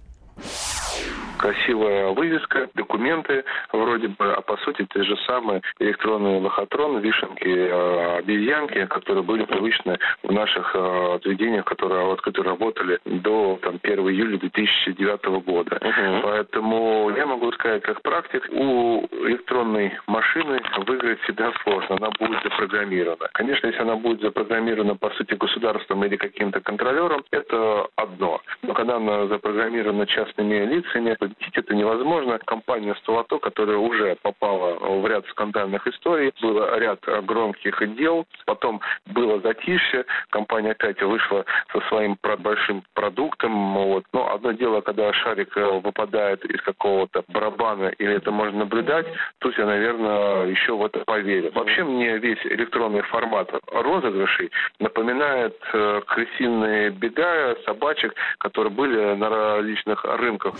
Красивая 1.37 2.09
вывеска, 2.09 2.69
документы 2.73 3.43
вроде 3.71 4.07
бы, 4.07 4.33
а 4.33 4.41
по 4.41 4.57
сути 4.57 4.85
те 4.93 5.03
же 5.03 5.15
самые 5.25 5.61
электронные 5.79 6.39
лохотрон, 6.39 6.99
вишенки, 6.99 7.47
э, 7.47 8.17
обезьянки, 8.17 8.85
которые 8.85 9.23
были 9.23 9.45
привычны 9.45 9.97
в 10.23 10.31
наших 10.31 10.71
э, 10.75 11.19
заведениях, 11.23 11.65
которые, 11.65 12.15
которые 12.17 12.51
работали 12.51 12.99
до 13.05 13.59
там, 13.61 13.79
1 13.81 13.99
июля 14.09 14.37
2009 14.37 15.25
года. 15.45 15.79
Угу. 15.81 16.21
Поэтому 16.23 17.11
я 17.15 17.25
могу 17.25 17.51
сказать, 17.53 17.83
как 17.83 18.01
практик, 18.01 18.47
у 18.51 19.05
электронной 19.27 19.93
машины 20.07 20.61
выиграть 20.85 21.19
всегда 21.21 21.51
сложно. 21.63 21.97
Она 21.97 22.09
будет 22.19 22.41
запрограммирована. 22.43 23.29
Конечно, 23.33 23.67
если 23.67 23.81
она 23.81 23.95
будет 23.95 24.21
запрограммирована, 24.21 24.95
по 24.95 25.09
сути, 25.11 25.33
государством 25.35 26.03
или 26.05 26.15
каким-то 26.15 26.59
контролером, 26.61 27.23
это 27.31 27.87
одно. 27.95 28.41
Но 28.61 28.73
когда 28.73 28.97
она 28.97 29.27
запрограммирована 29.27 30.05
частными 30.05 30.65
лицами, 30.65 31.15
победить 31.27 31.57
это 31.57 31.75
невозможно. 31.75 32.39
Компания 32.39 32.95
«Столото», 32.95 33.39
которая 33.39 33.77
уже 33.77 34.15
попала 34.21 34.75
в 34.75 35.07
ряд 35.07 35.25
скандальных 35.27 35.87
историй, 35.87 36.31
было 36.41 36.77
ряд 36.79 36.99
громких 37.25 37.95
дел, 37.95 38.25
потом 38.45 38.81
было 39.07 39.39
затишье, 39.41 40.05
компания 40.29 40.71
опять 40.71 41.01
вышла 41.01 41.45
со 41.71 41.81
своим 41.87 42.17
большим 42.39 42.83
продуктом. 42.93 43.73
Вот. 43.73 44.05
Но 44.13 44.33
одно 44.33 44.51
дело, 44.51 44.81
когда 44.81 45.11
шарик 45.13 45.55
э, 45.57 45.79
выпадает 45.79 46.43
из 46.45 46.61
какого-то 46.61 47.23
барабана, 47.27 47.87
или 47.97 48.15
это 48.15 48.31
можно 48.31 48.59
наблюдать, 48.59 49.07
тут 49.39 49.57
я, 49.57 49.65
наверное, 49.65 50.45
еще 50.47 50.75
в 50.75 50.85
это 50.85 50.99
поверю. 51.05 51.51
Вообще 51.53 51.83
мне 51.83 52.17
весь 52.17 52.43
электронный 52.45 53.01
формат 53.01 53.49
розыгрышей 53.71 54.51
напоминает 54.79 55.57
э, 55.73 56.01
крысиные 56.05 56.89
бега 56.91 57.55
собачек, 57.65 58.13
которые 58.39 58.71
были 58.71 59.15
на 59.15 59.29
различных 59.29 60.03
рынках. 60.03 60.55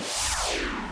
Phew. 0.58 0.87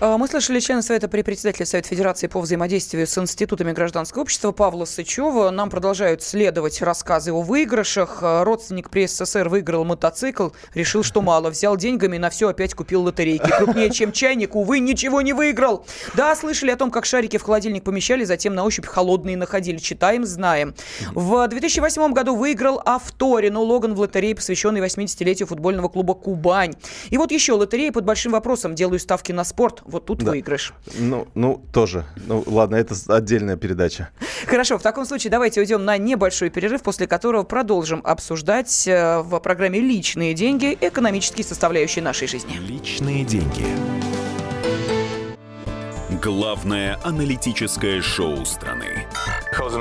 Мы 0.00 0.28
слышали 0.28 0.60
члена 0.60 0.80
Совета 0.80 1.08
при 1.08 1.20
председателе 1.20 1.66
Совета 1.66 1.88
Федерации 1.88 2.26
по 2.26 2.40
взаимодействию 2.40 3.06
с 3.06 3.18
институтами 3.18 3.72
гражданского 3.72 4.22
общества 4.22 4.50
Павла 4.50 4.86
Сычева. 4.86 5.50
Нам 5.50 5.68
продолжают 5.68 6.22
следовать 6.22 6.80
рассказы 6.80 7.32
о 7.32 7.42
выигрышах. 7.42 8.20
А, 8.22 8.42
родственник 8.44 8.88
при 8.88 9.06
СССР 9.06 9.50
выиграл 9.50 9.84
мотоцикл, 9.84 10.50
решил, 10.72 11.02
что 11.02 11.20
мало. 11.20 11.50
Взял 11.50 11.76
деньгами, 11.76 12.16
на 12.16 12.30
все 12.30 12.48
опять 12.48 12.72
купил 12.72 13.02
лотерейки. 13.02 13.50
Крупнее, 13.50 13.90
чем 13.90 14.10
чайник, 14.12 14.54
увы, 14.54 14.78
ничего 14.78 15.20
не 15.20 15.34
выиграл. 15.34 15.84
Да, 16.14 16.34
слышали 16.34 16.70
о 16.70 16.76
том, 16.76 16.90
как 16.90 17.04
шарики 17.04 17.36
в 17.36 17.42
холодильник 17.42 17.84
помещали, 17.84 18.24
затем 18.24 18.54
на 18.54 18.64
ощупь 18.64 18.86
холодные 18.86 19.36
находили. 19.36 19.76
Читаем, 19.76 20.24
знаем. 20.24 20.74
В 21.12 21.46
2008 21.46 22.14
году 22.14 22.36
выиграл 22.36 22.80
Авторин, 22.86 23.58
Логан 23.58 23.94
в 23.94 24.00
лотерее, 24.00 24.34
посвященной 24.34 24.80
80-летию 24.80 25.46
футбольного 25.46 25.90
клуба 25.90 26.14
«Кубань». 26.14 26.72
И 27.10 27.18
вот 27.18 27.32
еще 27.32 27.52
лотерея 27.52 27.92
под 27.92 28.06
большим 28.06 28.32
вопросом. 28.32 28.74
Делаю 28.74 28.98
ставки 28.98 29.32
на 29.32 29.44
спорт 29.44 29.82
вот 29.90 30.06
тут 30.06 30.18
да. 30.20 30.30
выигрыш. 30.30 30.72
Ну, 30.98 31.28
ну, 31.34 31.62
тоже. 31.72 32.06
Ну, 32.26 32.42
ладно, 32.46 32.76
это 32.76 32.94
отдельная 33.08 33.56
передача. 33.56 34.10
Хорошо, 34.46 34.78
в 34.78 34.82
таком 34.82 35.04
случае 35.04 35.30
давайте 35.30 35.60
уйдем 35.60 35.84
на 35.84 35.98
небольшой 35.98 36.50
перерыв, 36.50 36.82
после 36.82 37.06
которого 37.06 37.42
продолжим 37.42 38.00
обсуждать 38.04 38.86
э, 38.86 39.20
в 39.20 39.38
программе 39.40 39.80
«Личные 39.80 40.34
деньги» 40.34 40.76
экономические 40.80 41.44
составляющие 41.44 42.02
нашей 42.02 42.28
жизни. 42.28 42.52
Личные 42.58 43.24
деньги. 43.24 43.66
Главное 46.22 46.98
аналитическое 47.02 48.02
шоу 48.02 48.44
страны. 48.44 49.06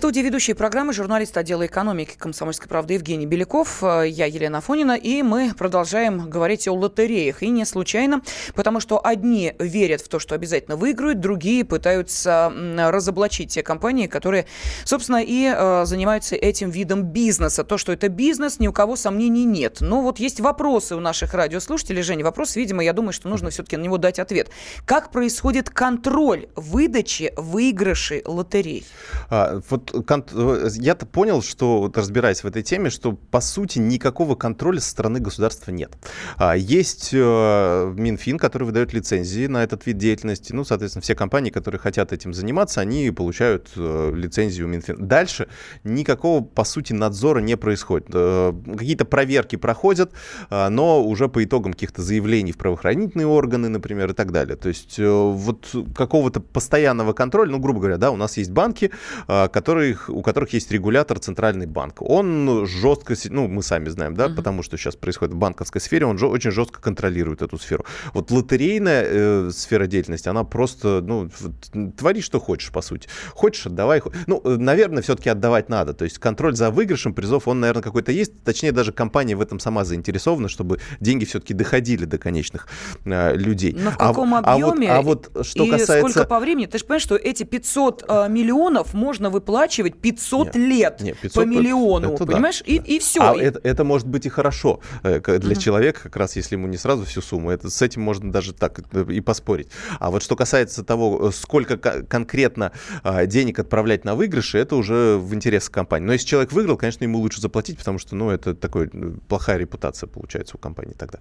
Студии 0.00 0.20
ведущие 0.20 0.56
программы 0.56 0.94
журналист 0.94 1.36
отдела 1.36 1.66
экономики 1.66 2.14
«Комсомольской 2.16 2.70
правды» 2.70 2.94
Евгений 2.94 3.26
Беляков, 3.26 3.82
э, 3.82 4.08
я 4.08 4.24
Елена 4.24 4.56
Афонина, 4.56 4.96
и 4.96 5.22
мы 5.22 5.52
продолжаем 5.52 6.30
говорить 6.30 6.66
о 6.68 6.72
лотереях. 6.72 7.42
И 7.42 7.50
не 7.50 7.66
случайно, 7.66 8.22
потому 8.54 8.80
что 8.80 8.98
одни 9.04 9.52
верят 9.58 10.00
в 10.00 10.08
то, 10.08 10.18
что 10.18 10.34
обязательно 10.34 10.78
выиграют, 10.78 11.20
другие 11.20 11.66
пытаются 11.66 12.50
разоблачить 12.78 13.52
те 13.52 13.62
компании, 13.62 14.06
которые, 14.06 14.46
собственно, 14.86 15.22
и 15.22 15.52
э, 15.54 15.84
занимаются 15.84 16.34
этим 16.34 16.70
видом 16.70 17.02
бизнеса. 17.02 17.62
То, 17.62 17.76
что 17.76 17.92
это 17.92 18.08
бизнес, 18.08 18.58
ни 18.58 18.68
у 18.68 18.72
кого 18.72 18.96
сомнений 18.96 19.44
нет. 19.44 19.82
Но 19.82 20.00
вот 20.00 20.18
есть 20.18 20.40
вопросы 20.40 20.96
у 20.96 21.00
наших 21.00 21.34
радиослушателей. 21.34 22.00
Женя, 22.00 22.24
вопрос, 22.24 22.56
видимо, 22.56 22.82
я 22.82 22.94
думаю, 22.94 23.12
что 23.12 23.28
нужно 23.28 23.50
все-таки 23.50 23.76
на 23.76 23.82
него 23.82 23.98
дать 23.98 24.18
ответ. 24.18 24.48
Как 24.86 25.10
происходит 25.10 25.68
контроль 25.68 26.48
выдачи 26.56 27.34
выигрышей 27.36 28.22
лотерей? 28.24 28.86
А, 29.28 29.60
вот 29.68 29.89
я-то 29.92 31.06
понял, 31.06 31.42
что, 31.42 31.80
вот, 31.80 31.96
разбираясь 31.96 32.42
в 32.42 32.46
этой 32.46 32.62
теме, 32.62 32.90
что, 32.90 33.12
по 33.12 33.40
сути, 33.40 33.78
никакого 33.78 34.34
контроля 34.34 34.80
со 34.80 34.90
стороны 34.90 35.20
государства 35.20 35.70
нет. 35.70 35.92
А, 36.36 36.56
есть 36.56 37.10
э, 37.12 37.94
Минфин, 37.96 38.38
который 38.38 38.64
выдает 38.64 38.92
лицензии 38.92 39.46
на 39.46 39.62
этот 39.62 39.86
вид 39.86 39.98
деятельности. 39.98 40.52
Ну, 40.52 40.64
соответственно, 40.64 41.02
все 41.02 41.14
компании, 41.14 41.50
которые 41.50 41.78
хотят 41.78 42.12
этим 42.12 42.34
заниматься, 42.34 42.80
они 42.80 43.10
получают 43.10 43.70
э, 43.76 44.12
лицензию 44.14 44.68
Минфин. 44.68 45.06
Дальше 45.06 45.48
никакого, 45.84 46.42
по 46.42 46.64
сути, 46.64 46.92
надзора 46.92 47.40
не 47.40 47.56
происходит. 47.56 48.08
Э, 48.12 48.52
какие-то 48.76 49.04
проверки 49.04 49.56
проходят, 49.56 50.12
но 50.50 51.04
уже 51.04 51.28
по 51.28 51.42
итогам 51.42 51.72
каких-то 51.72 52.02
заявлений 52.02 52.52
в 52.52 52.58
правоохранительные 52.58 53.26
органы, 53.26 53.68
например, 53.68 54.10
и 54.10 54.14
так 54.14 54.32
далее. 54.32 54.56
То 54.56 54.68
есть 54.68 54.98
вот 54.98 55.74
какого-то 55.94 56.40
постоянного 56.40 57.12
контроля, 57.12 57.50
ну, 57.50 57.58
грубо 57.58 57.80
говоря, 57.80 57.96
да, 57.96 58.10
у 58.10 58.16
нас 58.16 58.36
есть 58.36 58.50
банки, 58.50 58.90
которые 59.26 59.79
которых, 59.80 60.10
у 60.10 60.22
которых 60.22 60.52
есть 60.52 60.70
регулятор 60.70 61.18
Центральный 61.18 61.66
банк. 61.66 62.02
Он 62.02 62.66
жестко, 62.66 63.14
ну, 63.30 63.48
мы 63.48 63.62
сами 63.62 63.88
знаем, 63.88 64.14
да, 64.14 64.26
uh-huh. 64.26 64.36
потому 64.36 64.62
что 64.62 64.76
сейчас 64.76 64.96
происходит 64.96 65.34
в 65.34 65.38
банковской 65.38 65.80
сфере, 65.80 66.06
он 66.06 66.18
же 66.18 66.26
очень 66.26 66.50
жестко 66.50 66.80
контролирует 66.80 67.42
эту 67.42 67.58
сферу. 67.58 67.84
Вот 68.14 68.30
лотерейная 68.30 69.04
э, 69.06 69.50
сфера 69.52 69.86
деятельности, 69.86 70.28
она 70.28 70.44
просто, 70.44 71.00
ну, 71.02 71.30
твори, 71.96 72.20
что 72.20 72.40
хочешь, 72.40 72.70
по 72.70 72.82
сути. 72.82 73.08
Хочешь, 73.30 73.66
отдавай. 73.66 74.02
Ну, 74.26 74.40
э, 74.44 74.56
наверное, 74.56 75.02
все-таки 75.02 75.30
отдавать 75.30 75.68
надо. 75.68 75.94
То 75.94 76.04
есть 76.04 76.18
контроль 76.18 76.54
за 76.54 76.70
выигрышем 76.70 77.14
призов, 77.14 77.48
он, 77.48 77.60
наверное, 77.60 77.82
какой-то 77.82 78.12
есть. 78.12 78.42
Точнее, 78.44 78.72
даже 78.72 78.92
компания 78.92 79.36
в 79.36 79.40
этом 79.40 79.60
сама 79.60 79.84
заинтересована, 79.84 80.48
чтобы 80.48 80.80
деньги 81.00 81.24
все-таки 81.24 81.54
доходили 81.54 82.04
до 82.04 82.18
конечных 82.18 82.68
э, 83.04 83.36
людей. 83.36 83.76
Но 83.78 83.90
в 83.90 83.96
а 83.98 84.08
каком 84.08 84.34
а, 84.34 84.38
объеме? 84.38 84.90
А 84.90 85.02
вот, 85.02 85.30
а 85.34 85.38
вот 85.38 85.46
что 85.46 85.64
и 85.64 85.70
касается... 85.70 86.08
сколько 86.08 86.28
по 86.28 86.40
времени? 86.40 86.66
Ты 86.66 86.78
же 86.78 86.84
понимаешь, 86.84 87.02
что 87.02 87.16
эти 87.16 87.44
500 87.44 88.04
э, 88.06 88.28
миллионов 88.28 88.94
можно 88.94 89.30
выплачивать 89.30 89.69
выплачивать 89.70 90.00
500 90.00 90.46
нет, 90.46 90.56
лет 90.56 91.00
нет, 91.00 91.18
500 91.18 91.44
по 91.44 91.48
миллиону, 91.48 92.14
это, 92.14 92.26
понимаешь? 92.26 92.60
Да. 92.60 92.72
И, 92.72 92.96
и 92.96 92.98
все. 92.98 93.20
А 93.22 93.36
Это, 93.36 93.60
это 93.62 93.84
может 93.84 94.06
быть 94.06 94.26
и 94.26 94.28
хорошо 94.28 94.80
э, 95.02 95.20
для 95.20 95.52
угу. 95.52 95.60
человека, 95.60 96.02
как 96.04 96.16
раз 96.16 96.36
если 96.36 96.56
ему 96.56 96.66
не 96.66 96.76
сразу 96.76 97.04
всю 97.04 97.22
сумму. 97.22 97.50
Это, 97.50 97.70
с 97.70 97.82
этим 97.82 98.02
можно 98.02 98.30
даже 98.30 98.52
так 98.52 98.80
э, 98.92 99.04
и 99.10 99.20
поспорить. 99.20 99.68
А 99.98 100.10
вот 100.10 100.22
что 100.22 100.36
касается 100.36 100.84
того, 100.84 101.28
э, 101.28 101.32
сколько 101.32 101.76
конкретно 101.76 102.72
а, 103.02 103.26
денег 103.26 103.58
отправлять 103.58 104.04
на 104.04 104.14
выигрыши, 104.14 104.58
это 104.58 104.76
уже 104.76 105.16
в 105.16 105.34
интересах 105.34 105.70
компании. 105.70 106.06
Но 106.06 106.12
если 106.12 106.26
человек 106.26 106.52
выиграл, 106.52 106.76
конечно, 106.76 107.04
ему 107.04 107.18
лучше 107.18 107.40
заплатить, 107.40 107.78
потому 107.78 107.98
что, 107.98 108.16
ну, 108.16 108.30
это 108.30 108.54
такой 108.54 108.88
плохая 109.28 109.58
репутация 109.58 110.06
получается 110.06 110.56
у 110.56 110.58
компании 110.58 110.94
тогда. 110.94 111.18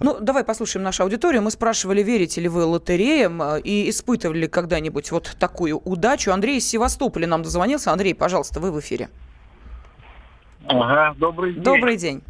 Ну, 0.00 0.18
давай 0.20 0.44
послушаем 0.44 0.84
нашу 0.84 1.04
аудиторию. 1.04 1.42
Мы 1.42 1.50
спрашивали, 1.50 2.02
верите 2.02 2.40
ли 2.40 2.48
вы 2.48 2.64
лотереям 2.64 3.42
и 3.58 3.88
испытывали 3.90 4.40
ли 4.40 4.48
когда-нибудь 4.48 5.10
вот 5.10 5.36
такую 5.38 5.78
удачу. 5.78 6.32
Андрей 6.32 6.58
из 6.58 6.66
Севастополя 6.66 7.26
нам 7.26 7.42
дозвонился 7.42 7.75
дозвонился. 7.76 7.92
Андрей, 7.92 8.14
пожалуйста, 8.14 8.60
вы 8.60 8.72
в 8.72 8.80
эфире. 8.80 9.08
Ага, 10.66 11.14
добрый 11.18 11.52
день. 11.52 11.62
Добрый 11.62 11.96
день. 11.96 12.22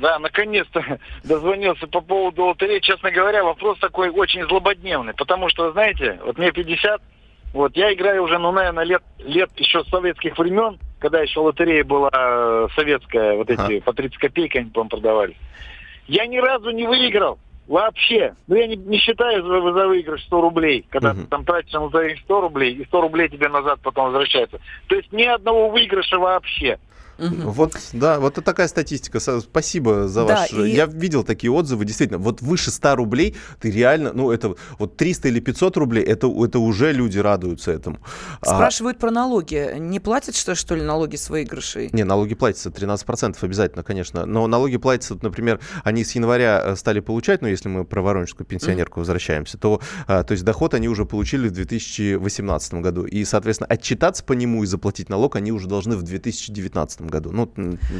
Да, 0.00 0.18
наконец-то 0.18 0.98
дозвонился 1.24 1.86
по 1.86 2.00
поводу 2.00 2.44
лотереи. 2.44 2.80
Честно 2.80 3.10
говоря, 3.10 3.44
вопрос 3.44 3.78
такой 3.78 4.10
очень 4.10 4.46
злободневный, 4.46 5.14
потому 5.14 5.48
что, 5.48 5.72
знаете, 5.72 6.18
вот 6.24 6.38
мне 6.38 6.52
50, 6.52 7.00
вот 7.52 7.76
я 7.76 7.92
играю 7.92 8.24
уже, 8.24 8.38
ну, 8.38 8.52
наверное, 8.52 8.84
лет, 8.84 9.02
лет 9.18 9.50
еще 9.56 9.84
с 9.84 9.88
советских 9.88 10.36
времен, 10.38 10.78
когда 10.98 11.20
еще 11.20 11.40
лотерея 11.40 11.84
была 11.84 12.10
э, 12.12 12.68
советская, 12.74 13.34
вот 13.36 13.50
эти 13.50 13.60
ага. 13.60 13.80
по 13.84 13.92
30 13.92 14.18
копеек 14.18 14.56
они, 14.56 14.70
по 14.70 14.84
продавали. 14.84 15.36
Я 16.06 16.26
ни 16.26 16.38
разу 16.38 16.70
не 16.70 16.86
выиграл. 16.86 17.38
Вообще. 17.66 18.34
Ну, 18.46 18.56
я 18.56 18.66
не, 18.66 18.76
не 18.76 18.98
считаю 18.98 19.42
за, 19.42 19.72
за 19.72 19.88
выигрыш 19.88 20.22
100 20.24 20.40
рублей, 20.40 20.86
когда 20.90 21.12
uh-huh. 21.12 21.22
ты 21.22 21.26
там 21.28 21.44
тратишь 21.44 21.72
на 21.72 21.84
лотерею 21.84 22.18
100 22.18 22.40
рублей, 22.40 22.74
и 22.74 22.84
100 22.84 23.00
рублей 23.00 23.28
тебе 23.28 23.48
назад 23.48 23.80
потом 23.82 24.06
возвращается. 24.06 24.60
То 24.88 24.96
есть 24.96 25.12
ни 25.12 25.24
одного 25.24 25.70
выигрыша 25.70 26.18
вообще. 26.18 26.78
Угу. 27.18 27.50
Вот, 27.50 27.76
да, 27.92 28.20
вот 28.20 28.34
такая 28.34 28.68
статистика. 28.68 29.20
Спасибо 29.20 30.08
за 30.08 30.24
да, 30.24 30.40
ваш... 30.40 30.52
И... 30.52 30.70
Я 30.70 30.86
видел 30.86 31.24
такие 31.24 31.50
отзывы, 31.50 31.84
действительно. 31.84 32.18
Вот 32.18 32.42
выше 32.42 32.70
100 32.70 32.96
рублей 32.96 33.36
ты 33.60 33.70
реально, 33.70 34.12
ну, 34.12 34.30
это 34.30 34.54
вот 34.78 34.96
300 34.96 35.28
или 35.28 35.40
500 35.40 35.76
рублей, 35.76 36.04
это, 36.04 36.26
это 36.44 36.58
уже 36.58 36.92
люди 36.92 37.18
радуются 37.18 37.70
этому. 37.70 37.98
А 38.40 38.46
Спрашивают 38.46 38.98
а... 38.98 39.00
про 39.00 39.10
налоги. 39.10 39.76
Не 39.78 40.00
платят, 40.00 40.36
что, 40.36 40.54
что 40.54 40.74
ли, 40.74 40.82
налоги 40.82 41.16
с 41.16 41.30
выигрышей? 41.30 41.90
Не, 41.92 42.04
налоги 42.04 42.34
платятся 42.34 42.70
13% 42.70 43.36
обязательно, 43.40 43.82
конечно. 43.82 44.26
Но 44.26 44.46
налоги 44.46 44.76
платятся, 44.76 45.16
например, 45.20 45.60
они 45.82 46.04
с 46.04 46.14
января 46.14 46.62
э, 46.64 46.76
стали 46.76 47.00
получать, 47.00 47.42
ну, 47.42 47.48
если 47.48 47.68
мы 47.68 47.84
про 47.84 48.02
воронежскую 48.02 48.46
пенсионерку 48.46 49.00
mm 49.00 49.04
возвращаемся, 49.04 49.58
то, 49.58 49.80
а, 50.06 50.22
то 50.22 50.32
есть 50.32 50.44
доход 50.44 50.74
они 50.74 50.88
уже 50.88 51.04
получили 51.04 51.48
в 51.48 51.52
2018 51.52 52.74
году. 52.74 53.04
И, 53.04 53.24
соответственно, 53.24 53.66
отчитаться 53.68 54.24
по 54.24 54.32
нему 54.32 54.62
и 54.62 54.66
заплатить 54.66 55.08
налог 55.08 55.36
они 55.36 55.52
уже 55.52 55.68
должны 55.68 55.96
в 55.96 56.02
2019 56.02 57.02
году. 57.08 57.30
Ну, 57.32 57.48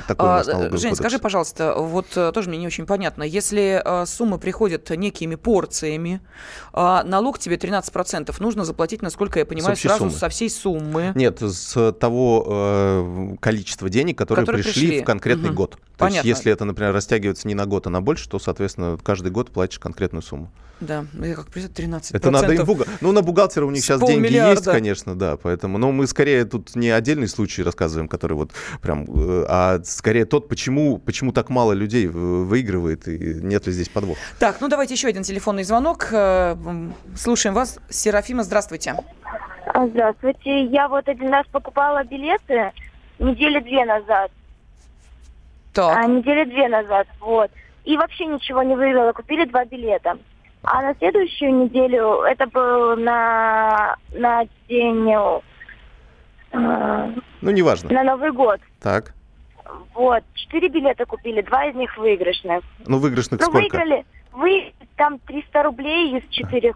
такой 0.06 0.28
а, 0.28 0.44
Жень, 0.44 0.70
кодекс. 0.70 0.98
скажи, 0.98 1.18
пожалуйста, 1.18 1.74
вот 1.76 2.06
э, 2.16 2.32
тоже 2.32 2.48
мне 2.48 2.58
не 2.58 2.66
очень 2.66 2.86
понятно. 2.86 3.22
Если 3.22 3.80
а, 3.84 4.06
суммы 4.06 4.38
приходят 4.38 4.90
некими 4.90 5.34
порциями, 5.34 6.20
а, 6.72 7.02
налог 7.04 7.38
тебе 7.38 7.56
13% 7.56 8.34
нужно 8.40 8.64
заплатить, 8.64 9.02
насколько 9.02 9.38
я 9.38 9.46
понимаю, 9.46 9.76
сразу 9.76 9.98
суммы. 9.98 10.12
со 10.12 10.28
всей 10.28 10.50
суммы. 10.50 11.12
Нет, 11.14 11.40
с 11.40 11.92
того 11.92 12.44
э, 12.46 13.36
количества 13.40 13.88
денег, 13.88 14.18
которые, 14.18 14.44
которые 14.44 14.64
пришли, 14.64 14.88
пришли 14.88 15.02
в 15.02 15.04
конкретный 15.04 15.50
угу. 15.50 15.56
год. 15.56 15.78
То 15.96 16.06
Понятно. 16.06 16.26
есть, 16.26 16.38
если 16.38 16.52
это, 16.52 16.64
например, 16.64 16.92
растягивается 16.92 17.46
не 17.46 17.54
на 17.54 17.66
год, 17.66 17.86
а 17.86 17.90
на 17.90 18.00
больше, 18.00 18.28
то, 18.28 18.40
соответственно, 18.40 18.98
каждый 19.00 19.30
год 19.30 19.52
платишь 19.52 19.78
конкретную 19.78 20.22
сумму. 20.22 20.50
Да, 20.80 21.06
я 21.22 21.36
как 21.36 21.46
представляю, 21.46 21.74
13 21.74 22.14
Это 22.16 22.30
надо 22.32 22.52
им 22.52 22.64
бухгалтера. 22.64 22.96
Ну, 23.00 23.12
на 23.12 23.22
бухгалтера 23.22 23.64
у 23.64 23.70
них 23.70 23.82
сейчас 23.84 24.00
деньги 24.00 24.32
есть, 24.32 24.64
конечно, 24.64 25.14
да, 25.14 25.36
поэтому. 25.36 25.78
Но 25.78 25.92
мы 25.92 26.08
скорее 26.08 26.44
тут 26.46 26.74
не 26.74 26.90
отдельный 26.90 27.28
случай 27.28 27.62
рассказываем, 27.62 28.08
который 28.08 28.32
вот 28.32 28.50
прям, 28.82 29.04
э, 29.04 29.46
а 29.48 29.80
скорее 29.84 30.24
тот, 30.24 30.48
почему, 30.48 30.98
почему 30.98 31.30
так 31.32 31.48
мало 31.48 31.72
людей 31.72 32.08
выигрывает 32.08 33.06
и 33.06 33.16
нет 33.16 33.66
ли 33.68 33.72
здесь 33.72 33.88
подвох. 33.88 34.18
Так, 34.40 34.60
ну 34.60 34.68
давайте 34.68 34.94
еще 34.94 35.06
один 35.06 35.22
телефонный 35.22 35.62
звонок. 35.62 36.08
Э, 36.10 36.56
слушаем 37.16 37.54
вас. 37.54 37.78
Серафима, 37.88 38.42
здравствуйте. 38.42 38.96
А, 39.66 39.86
здравствуйте. 39.86 40.66
Я 40.66 40.88
вот 40.88 41.08
один 41.08 41.30
раз 41.30 41.46
покупала 41.52 42.02
билеты 42.02 42.72
недели 43.20 43.60
две 43.60 43.84
назад. 43.84 44.32
Так. 45.74 45.96
А, 45.96 46.06
недели 46.06 46.44
две 46.44 46.68
назад, 46.68 47.08
вот. 47.20 47.50
И 47.84 47.96
вообще 47.96 48.26
ничего 48.26 48.62
не 48.62 48.76
выиграла. 48.76 49.12
Купили 49.12 49.44
два 49.44 49.64
билета. 49.64 50.16
А 50.62 50.80
на 50.80 50.94
следующую 50.94 51.54
неделю, 51.64 52.22
это 52.22 52.46
был 52.46 52.96
на, 52.96 53.96
на 54.12 54.44
день... 54.68 55.12
Э, 56.52 57.10
ну, 57.42 57.50
неважно. 57.50 57.92
На 57.92 58.02
Новый 58.02 58.32
год. 58.32 58.60
Так. 58.80 59.12
Вот, 59.92 60.22
четыре 60.34 60.68
билета 60.68 61.04
купили, 61.04 61.42
два 61.42 61.66
из 61.66 61.74
них 61.74 61.96
выигрышных. 61.98 62.62
Ну, 62.86 62.98
выигрышных 62.98 63.40
ну, 63.40 63.46
сколько? 63.46 63.62
выиграли, 63.62 64.06
вы 64.32 64.72
там 64.96 65.18
300 65.18 65.62
рублей 65.62 66.18
из 66.18 66.28
4, 66.30 66.74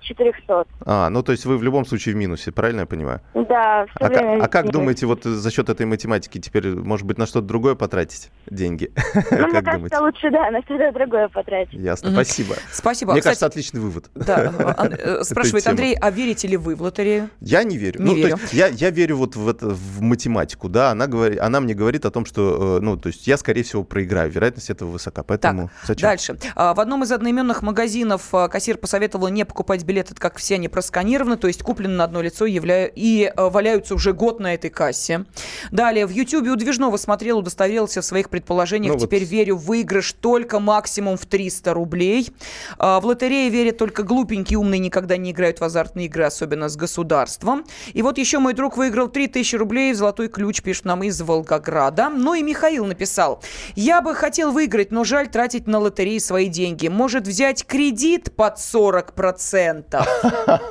400. 0.00 0.64
А, 0.84 1.10
ну 1.10 1.22
то 1.22 1.32
есть 1.32 1.44
вы 1.44 1.56
в 1.56 1.62
любом 1.62 1.84
случае 1.84 2.14
в 2.14 2.18
минусе, 2.18 2.52
правильно 2.52 2.80
я 2.80 2.86
понимаю? 2.86 3.20
Да, 3.34 3.86
все 3.86 4.04
а, 4.04 4.08
время 4.08 4.42
а 4.42 4.48
как 4.48 4.70
думаете, 4.70 5.06
вот 5.06 5.24
за 5.24 5.50
счет 5.50 5.68
этой 5.68 5.86
математики 5.86 6.38
теперь, 6.38 6.68
может 6.74 7.06
быть, 7.06 7.18
на 7.18 7.26
что-то 7.26 7.46
другое 7.46 7.74
потратить 7.74 8.30
деньги? 8.46 8.92
Ну, 9.30 9.46
мне 9.48 9.62
кажется, 9.62 10.00
лучше, 10.00 10.30
да, 10.30 10.50
на 10.50 10.60
что-то 10.62 10.92
другое 10.92 11.28
потратить. 11.28 11.72
Ясно, 11.72 12.10
спасибо. 12.10 12.56
Спасибо. 12.72 13.12
Мне 13.12 13.22
кажется, 13.22 13.46
отличный 13.46 13.80
вывод. 13.80 14.10
Да, 14.14 14.52
э, 14.98 15.22
спрашивает 15.22 15.66
Андрей, 15.66 15.94
а 15.94 16.10
верите 16.10 16.48
ли 16.48 16.56
вы 16.56 16.74
в 16.74 16.82
лотерею? 16.82 17.30
Я 17.40 17.62
не 17.62 17.76
верю. 17.76 18.00
Не 18.00 18.06
ну, 18.06 18.14
верю. 18.16 18.38
я, 18.52 18.68
я 18.68 18.90
верю 18.90 19.16
вот 19.16 19.36
в, 19.36 19.48
это, 19.48 19.68
в 19.68 20.00
математику, 20.02 20.68
да, 20.68 20.90
она, 20.90 21.06
говорит, 21.06 21.40
она 21.40 21.60
мне 21.60 21.74
говорит 21.74 22.04
о 22.04 22.10
том, 22.10 22.26
что, 22.26 22.78
э, 22.78 22.80
ну, 22.80 22.96
то 22.96 23.08
есть 23.08 23.26
я, 23.26 23.36
скорее 23.36 23.62
всего, 23.62 23.84
проиграю, 23.84 24.30
вероятность 24.30 24.70
этого 24.70 24.90
высока, 24.90 25.22
поэтому 25.22 25.68
так, 25.68 25.86
зачем? 25.86 26.08
Дальше. 26.08 26.38
А, 26.54 26.74
в 26.74 26.80
одном 26.80 27.04
из 27.04 27.12
одноименных 27.12 27.62
магазинов 27.62 28.30
кассир 28.50 28.76
посоветовал 28.76 29.28
не 29.28 29.44
покупать 29.44 29.59
билеты, 29.84 30.14
как 30.14 30.38
все 30.38 30.56
они 30.56 30.68
просканированы, 30.68 31.36
то 31.36 31.46
есть 31.46 31.62
куплены 31.62 31.94
на 31.94 32.04
одно 32.04 32.20
лицо 32.20 32.44
явля... 32.46 32.86
и 32.86 33.24
а, 33.24 33.48
валяются 33.48 33.94
уже 33.94 34.12
год 34.12 34.40
на 34.40 34.54
этой 34.54 34.70
кассе. 34.70 35.24
Далее, 35.70 36.06
в 36.06 36.10
Ютьюбе 36.10 36.50
у 36.50 36.56
Движного 36.56 36.96
смотрел, 36.96 37.38
удостоверился 37.38 38.02
в 38.02 38.04
своих 38.04 38.28
предположениях. 38.28 38.94
Ну, 38.94 39.00
Теперь 39.00 39.22
вот... 39.22 39.30
верю 39.30 39.56
в 39.56 39.70
выигрыш 39.70 40.12
только 40.12 40.58
максимум 40.60 41.16
в 41.16 41.26
300 41.26 41.72
рублей. 41.74 42.30
В 42.78 43.00
лотерее 43.04 43.48
верят 43.50 43.78
только 43.78 44.02
глупенькие, 44.02 44.58
умные, 44.58 44.80
никогда 44.80 45.16
не 45.16 45.30
играют 45.30 45.60
в 45.60 45.64
азартные 45.64 46.06
игры, 46.06 46.24
особенно 46.24 46.68
с 46.68 46.76
государством. 46.76 47.64
И 47.92 48.02
вот 48.02 48.18
еще 48.18 48.40
мой 48.40 48.52
друг 48.52 48.76
выиграл 48.76 49.08
3000 49.08 49.56
рублей 49.56 49.92
в 49.92 49.96
золотой 49.96 50.28
ключ, 50.28 50.62
пишет 50.62 50.86
нам 50.86 51.02
из 51.04 51.20
Волгограда. 51.20 52.08
Ну 52.08 52.34
и 52.34 52.42
Михаил 52.42 52.84
написал. 52.84 53.42
Я 53.76 54.00
бы 54.00 54.14
хотел 54.14 54.50
выиграть, 54.50 54.90
но 54.90 55.04
жаль 55.04 55.28
тратить 55.28 55.66
на 55.66 55.78
лотереи 55.78 56.18
свои 56.18 56.48
деньги. 56.48 56.88
Может 56.88 57.26
взять 57.26 57.64
кредит 57.64 58.34
под 58.34 58.56
40%. 58.56 59.49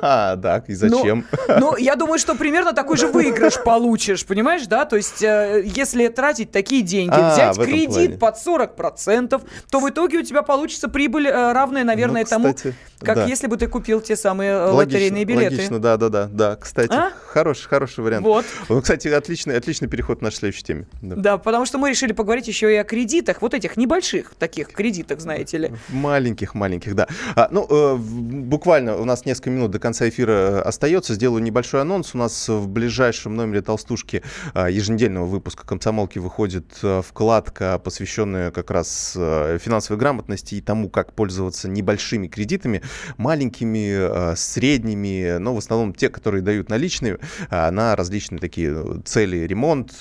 Так, 0.00 0.68
и 0.68 0.74
зачем? 0.74 1.26
Ну, 1.48 1.54
ну, 1.60 1.76
я 1.76 1.96
думаю, 1.96 2.18
что 2.18 2.34
примерно 2.34 2.72
такой 2.72 2.96
же 2.96 3.06
выигрыш 3.08 3.54
получишь, 3.64 4.24
понимаешь, 4.24 4.66
да? 4.66 4.84
То 4.84 4.96
есть, 4.96 5.22
э, 5.22 5.62
если 5.64 6.08
тратить 6.08 6.50
такие 6.50 6.82
деньги, 6.82 7.14
а, 7.14 7.32
взять 7.32 7.56
кредит 7.58 8.18
под 8.18 8.36
40%, 8.36 9.42
то 9.70 9.80
в 9.80 9.88
итоге 9.88 10.18
у 10.18 10.22
тебя 10.22 10.42
получится 10.42 10.88
прибыль 10.88 11.28
э, 11.28 11.52
равная, 11.52 11.84
наверное, 11.84 12.22
ну, 12.22 12.28
тому, 12.28 12.54
как 13.00 13.28
если 13.28 13.46
бы 13.46 13.56
ты 13.56 13.66
купил 13.66 14.00
те 14.00 14.16
самые 14.16 14.52
э, 14.52 14.70
лотерейные 14.70 15.24
билеты. 15.24 15.56
Логично, 15.56 15.78
да, 15.78 15.96
да, 15.96 16.08
да, 16.08 16.28
да. 16.30 16.56
Кстати, 16.56 16.92
а? 16.92 17.12
хороший, 17.26 17.68
хороший 17.68 18.04
вариант. 18.04 18.24
Вот. 18.24 18.44
Ну, 18.68 18.80
кстати, 18.80 19.08
отличный, 19.08 19.56
отличный 19.56 19.88
переход 19.88 20.18
к 20.18 20.22
нашей 20.22 20.36
следующей 20.36 20.64
теме. 20.64 20.86
Да, 21.00 21.38
потому 21.38 21.66
что 21.66 21.78
мы 21.78 21.90
решили 21.90 22.12
поговорить 22.12 22.48
еще 22.48 22.72
и 22.72 22.76
о 22.76 22.84
кредитах, 22.84 23.42
вот 23.42 23.54
этих 23.54 23.76
небольших 23.76 24.34
таких 24.38 24.68
кредитах, 24.68 25.20
знаете 25.20 25.58
ли. 25.58 25.72
Маленьких, 25.88 26.54
маленьких, 26.54 26.94
да. 26.94 27.08
А, 27.34 27.48
ну, 27.50 27.66
э, 27.68 27.96
буквально 28.70 28.96
у 28.96 29.04
нас 29.04 29.26
несколько 29.26 29.50
минут 29.50 29.72
до 29.72 29.80
конца 29.80 30.08
эфира 30.08 30.30
э, 30.30 30.60
остается. 30.60 31.14
Сделаю 31.14 31.42
небольшой 31.42 31.80
анонс. 31.80 32.14
У 32.14 32.18
нас 32.18 32.48
в 32.48 32.68
ближайшем 32.68 33.34
номере 33.34 33.62
«Толстушки» 33.62 34.22
э, 34.54 34.68
еженедельного 34.70 35.26
выпуска 35.26 35.66
«Комсомолки» 35.66 36.20
выходит 36.20 36.66
э, 36.84 37.02
вкладка, 37.04 37.80
посвященная 37.80 38.52
как 38.52 38.70
раз 38.70 39.14
финансовой 39.14 39.98
грамотности 39.98 40.54
и 40.54 40.60
тому, 40.60 40.88
как 40.88 41.14
пользоваться 41.14 41.68
небольшими 41.68 42.28
кредитами, 42.28 42.82
маленькими, 43.16 44.36
средними, 44.36 45.38
но 45.38 45.52
в 45.52 45.58
основном 45.58 45.92
те, 45.92 46.08
которые 46.08 46.42
дают 46.42 46.68
наличные 46.68 47.18
на 47.50 47.96
различные 47.96 48.38
такие 48.38 49.02
цели, 49.04 49.38
ремонт, 49.38 49.92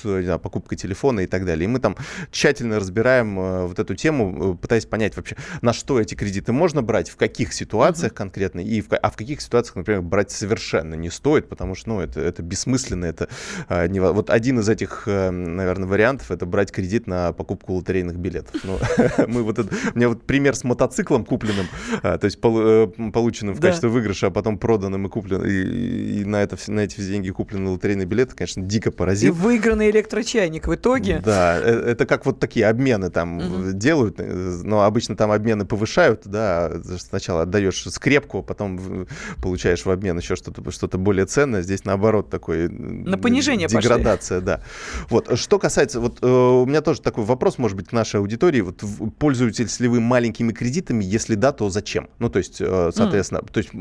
покупка 0.44 0.76
телефона 0.76 1.22
и 1.22 1.26
так 1.26 1.44
далее. 1.44 1.66
И 1.66 1.68
мы 1.68 1.80
там 1.80 1.96
тщательно 2.30 2.80
разбираем 2.80 3.68
вот 3.68 3.80
эту 3.80 3.96
тему, 3.96 4.56
пытаясь 4.62 4.86
понять 4.86 5.16
вообще, 5.18 5.38
на 5.62 5.74
что 5.74 6.00
эти 6.00 6.14
кредиты 6.14 6.52
можно 6.52 6.84
брать, 6.84 7.10
в 7.10 7.16
каких 7.16 7.52
ситуациях 7.52 8.12
uh-huh. 8.12 8.18
Конкретно, 8.50 8.60
и 8.60 8.82
в, 8.82 8.88
а 8.92 9.10
в 9.10 9.16
каких 9.16 9.42
ситуациях, 9.42 9.76
например, 9.76 10.02
брать 10.02 10.32
совершенно 10.32 10.96
не 10.96 11.10
стоит, 11.10 11.48
потому 11.48 11.76
что, 11.76 11.90
ну, 11.90 12.02
это, 12.02 12.20
это 12.20 12.42
бессмысленно, 12.42 13.06
это 13.06 13.30
а, 13.68 13.88
не, 13.88 14.00
вот 14.00 14.30
один 14.30 14.60
из 14.60 14.70
этих, 14.70 15.04
а, 15.08 15.32
наверное, 15.32 15.88
вариантов, 15.88 16.32
это 16.32 16.46
брать 16.46 16.72
кредит 16.72 17.08
на 17.08 17.34
покупку 17.34 17.74
лотерейных 17.74 18.18
билетов. 18.18 18.62
Ну, 18.64 18.80
мы 19.28 19.44
вот 19.44 19.60
это, 19.60 19.70
у 19.94 19.98
меня 19.98 20.10
вот 20.10 20.24
пример 20.24 20.56
с 20.56 20.64
мотоциклом 20.64 21.26
купленным, 21.26 21.68
а, 22.04 22.18
то 22.18 22.26
есть 22.26 22.40
пол, 22.42 22.60
э, 22.60 22.88
полученным 23.14 23.56
в 23.56 23.62
качестве 23.62 23.90
выигрыша, 23.90 24.28
а 24.28 24.32
потом 24.32 24.58
проданным 24.58 25.08
и 25.08 25.10
купленным, 25.10 25.48
и, 25.48 26.22
и 26.22 26.26
на, 26.26 26.42
это, 26.42 26.58
на 26.68 26.82
эти 26.82 27.02
деньги 27.02 27.30
купленные 27.30 27.72
лотерейные 27.72 28.06
билеты, 28.06 28.36
конечно, 28.36 28.64
дико 28.64 28.92
поразил. 28.92 29.34
И 29.34 29.36
выигранный 29.36 29.90
электрочайник 29.90 30.68
в 30.68 30.76
итоге. 30.76 31.22
Да, 31.24 31.60
э, 31.60 31.92
это 31.92 32.06
как 32.06 32.26
вот 32.26 32.40
такие 32.40 32.68
обмены 32.68 33.10
там 33.10 33.40
uh-huh. 33.40 33.74
делают, 33.74 34.16
э, 34.20 34.62
но 34.64 34.84
обычно 34.84 35.16
там 35.16 35.32
обмены 35.32 35.66
повышают, 35.66 36.22
да, 36.26 36.72
сначала 36.98 37.46
отдаешь 37.50 37.84
скрепку, 37.90 38.39
потом 38.44 39.08
получаешь 39.42 39.86
в 39.86 39.90
обмен 39.90 40.18
еще 40.18 40.36
что-то 40.36 40.70
что 40.72 40.88
более 40.98 41.26
ценное, 41.26 41.62
здесь 41.62 41.86
наоборот 41.86 42.30
такой 42.30 42.70
на 42.70 43.18
понижение 43.18 43.68
деградация, 43.68 44.40
пошли. 44.40 44.46
да. 44.46 44.62
Вот 45.10 45.38
что 45.38 45.60
касается, 45.60 46.00
вот 46.00 46.20
э, 46.22 46.28
у 46.28 46.66
меня 46.66 46.82
тоже 46.82 47.02
такой 47.02 47.24
вопрос, 47.24 47.58
может 47.58 47.78
быть, 47.78 47.88
к 47.90 47.92
нашей 47.92 48.20
аудитории, 48.20 48.62
вот 48.62 48.84
пользуетесь 49.18 49.80
ли 49.80 49.88
вы 49.88 50.00
маленькими 50.00 50.52
кредитами, 50.52 51.04
если 51.04 51.36
да, 51.36 51.52
то 51.52 51.70
зачем? 51.70 52.10
Ну 52.20 52.30
то 52.30 52.40
есть, 52.40 52.58
соответственно, 52.58 53.40
mm. 53.40 53.52
то 53.52 53.58
есть 53.60 53.72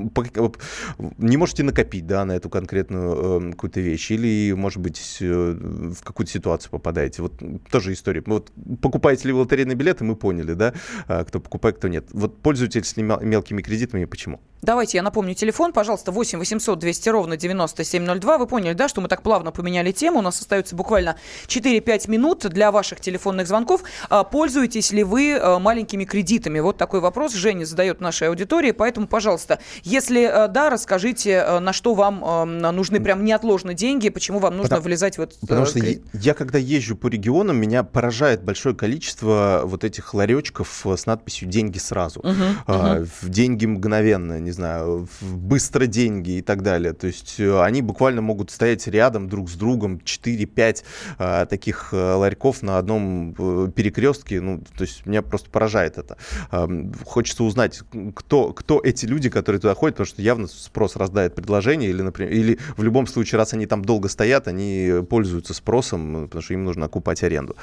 не 1.19 1.37
можете 1.37 1.63
накопить, 1.63 2.07
да, 2.07 2.25
на 2.25 2.33
эту 2.33 2.51
конкретную 2.51 3.53
какую-то 3.53 3.81
вещь, 3.81 4.11
или 4.11 4.53
может 4.53 4.81
быть 4.81 5.19
в 5.21 6.03
какую-то 6.03 6.33
ситуацию 6.33 6.71
попадаете. 6.71 7.23
Вот 7.23 7.35
тоже 7.71 7.93
история. 7.93 8.23
Вот 8.27 8.53
покупаете 8.81 9.29
ли 9.29 9.33
вы 9.33 9.41
лотерейные 9.41 9.77
билеты, 9.77 10.05
мы 10.05 10.17
поняли, 10.17 10.55
да, 10.55 10.75
а, 11.07 11.25
кто 11.25 11.41
покупает, 11.41 11.77
кто 11.77 11.89
нет. 11.89 12.07
Вот 12.13 12.41
пользуетесь 12.41 12.97
ли 12.97 13.03
мелкими 13.03 13.63
кредитами 13.63 14.03
и 14.03 14.07
почему? 14.07 14.41
Давайте 14.61 14.99
я 14.99 15.03
напомню 15.03 15.35
телефон, 15.35 15.73
пожалуйста, 15.73 16.11
8 16.11 16.39
800 16.39 16.79
200 16.79 17.09
ровно 17.11 17.37
9702. 17.37 18.39
Вы 18.39 18.47
поняли, 18.47 18.75
да, 18.75 18.89
что 18.89 19.01
мы 19.01 19.09
так 19.09 19.23
плавно 19.23 19.53
поменяли 19.53 19.93
тему. 19.93 20.19
У 20.19 20.23
нас 20.23 20.41
остается 20.41 20.75
буквально 20.75 21.17
4-5 21.47 22.11
минут 22.11 22.47
для 22.49 22.73
ваших 22.73 23.01
телефонных 23.01 23.47
звонков. 23.47 23.83
А, 24.11 24.25
пользуетесь 24.25 24.91
ли 24.91 25.05
вы 25.05 25.39
а, 25.41 25.59
маленькими 25.61 26.05
кредитами? 26.05 26.59
Вот 26.59 26.77
такой 26.77 27.01
вопрос 27.01 27.35
Женя 27.35 27.65
задает 27.67 28.01
нашей 28.01 28.29
аудитории. 28.29 28.73
Поэтому, 28.73 29.07
пожалуйста, 29.07 29.61
если 29.85 30.25
а, 30.25 30.49
да, 30.49 30.71
расскажите, 30.71 31.61
на 31.61 31.73
что 31.73 31.95
вам 31.95 32.59
нужны 32.59 33.01
прям 33.01 33.25
неотложно 33.25 33.75
деньги, 33.75 34.09
почему 34.09 34.41
вам 34.41 34.57
нужно 34.57 34.71
потому, 34.71 34.85
влезать 34.85 35.19
в 35.19 35.21
этот 35.21 35.39
Потому 35.41 35.67
что 35.67 35.79
я, 35.79 35.99
я, 36.13 36.35
когда 36.35 36.59
езжу 36.59 36.97
по 36.97 37.07
регионам, 37.07 37.57
меня 37.59 37.85
поражает 37.85 38.43
большое 38.43 38.75
количество 38.75 39.63
вот 39.65 39.85
этих 39.85 40.15
ларечков 40.15 40.85
с 40.85 41.07
надписью 41.07 41.49
«деньги 41.49 41.79
сразу». 41.79 42.21
Угу, 42.21 42.35
а, 42.67 43.01
угу. 43.01 43.09
«Деньги 43.29 43.67
мгновенно», 43.67 44.38
не 44.39 44.51
знаю, 44.51 45.09
быстро 45.21 45.87
деньги 45.87 46.39
и 46.39 46.43
так 46.43 46.63
далее. 46.63 46.93
То 46.93 47.07
есть 47.07 47.37
э, 47.39 47.61
они 47.61 47.83
буквально 47.83 48.23
могут 48.23 48.51
стоять 48.51 48.87
рядом 48.87 49.29
друг 49.29 49.51
с 49.51 49.55
другом, 49.55 50.01
4-5 50.05 50.85
а, 51.19 51.47
таких 51.47 51.89
э, 51.93 51.97
ларьков 52.15 52.63
на 52.63 52.79
одном 52.79 53.35
э, 53.39 53.71
перекрестке. 53.75 54.41
Ну, 54.41 54.63
то 54.77 54.83
есть 54.83 55.07
меня 55.07 55.23
просто 55.23 55.51
поражает 55.51 55.99
это. 55.99 56.17
А, 56.51 56.69
хочется 57.05 57.45
узнать, 57.45 57.81
кто, 58.15 58.53
кто 58.53 58.81
эти 58.83 59.07
люди, 59.07 59.31
которые 59.31 59.61
туда 59.61 59.75
ходят, 59.75 59.97
потому 59.97 60.07
что 60.07 60.23
явно 60.23 60.47
спрос 60.47 60.97
раздает 60.97 61.35
предложение, 61.35 61.91
или, 61.91 62.03
например, 62.03 62.33
или 62.33 62.59
в 62.77 62.83
любом 62.83 63.07
случае, 63.07 63.39
раз 63.39 63.53
они 63.55 63.67
там 63.67 63.85
долго 63.85 64.09
стоят, 64.09 64.49
они 64.49 65.03
пользуются 65.09 65.55
спросом, 65.55 66.25
потому 66.27 66.43
что 66.43 66.55
им 66.55 66.65
нужно 66.65 66.87
окупать 66.87 67.23
аренду. 67.23 67.57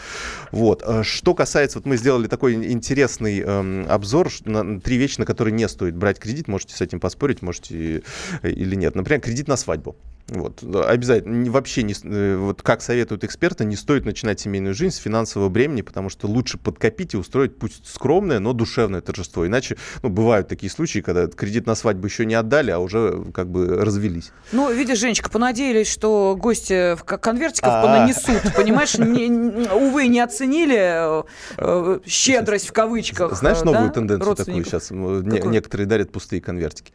Вот. 0.51 0.83
Что 1.03 1.33
касается, 1.33 1.79
вот 1.79 1.85
мы 1.85 1.97
сделали 1.97 2.27
такой 2.27 2.53
интересный 2.53 3.43
э, 3.45 3.85
обзор 3.87 4.29
на 4.45 4.79
три 4.79 4.97
вещи, 4.97 5.19
на 5.19 5.25
которые 5.25 5.53
не 5.53 5.67
стоит 5.67 5.95
брать 5.95 6.19
кредит. 6.19 6.47
Можете 6.65 6.77
с 6.77 6.81
этим 6.81 6.99
поспорить, 6.99 7.43
можете 7.43 8.01
или 8.41 8.75
нет. 8.75 8.95
Например, 8.95 9.21
кредит 9.21 9.47
на 9.47 9.55
свадьбу. 9.55 9.95
Вот, 10.27 10.63
обязательно, 10.63 11.51
вообще, 11.51 11.83
не, 11.83 11.93
э, 12.03 12.35
вот 12.35 12.63
как 12.63 12.81
советуют 12.81 13.23
эксперты, 13.23 13.63
не 13.63 13.75
стоит 13.75 14.05
начинать 14.05 14.39
семейную 14.39 14.73
жизнь 14.73 14.95
с 14.95 14.97
финансового 14.97 15.49
бремени, 15.49 15.83
потому 15.83 16.09
что 16.09 16.25
лучше 16.27 16.57
подкопить 16.57 17.13
и 17.13 17.17
устроить 17.17 17.59
пусть 17.59 17.85
скромное, 17.85 18.39
но 18.39 18.53
душевное 18.53 19.01
торжество. 19.01 19.45
Иначе, 19.45 19.77
ну, 20.01 20.09
бывают 20.09 20.47
такие 20.47 20.71
случаи, 20.71 20.99
когда 20.99 21.27
кредит 21.27 21.67
на 21.67 21.75
свадьбу 21.75 22.07
еще 22.07 22.25
не 22.25 22.33
отдали, 22.33 22.71
а 22.71 22.79
уже 22.79 23.23
как 23.35 23.51
бы 23.51 23.67
развелись. 23.85 24.31
Ну, 24.51 24.73
видишь, 24.73 24.97
Женечка, 24.97 25.29
понадеялись, 25.29 25.87
что 25.87 26.35
гости 26.39 26.97
конвертиков 27.05 27.69
а. 27.71 27.83
понанесут, 27.83 28.55
понимаешь, 28.55 28.95
увы, 29.73 30.07
не 30.07 30.21
оценили 30.21 31.19
э, 31.19 31.23
э, 31.57 31.99
щедрость 32.03 32.69
в 32.69 32.73
кавычках. 32.73 33.37
Знаешь 33.37 33.61
новую 33.61 33.91
тенденцию 33.91 34.35
такую 34.35 34.65
сейчас? 34.65 34.89
Некоторые 34.89 35.85
дарят 35.85 36.11
пустые 36.11 36.41
конвертики. 36.41 36.93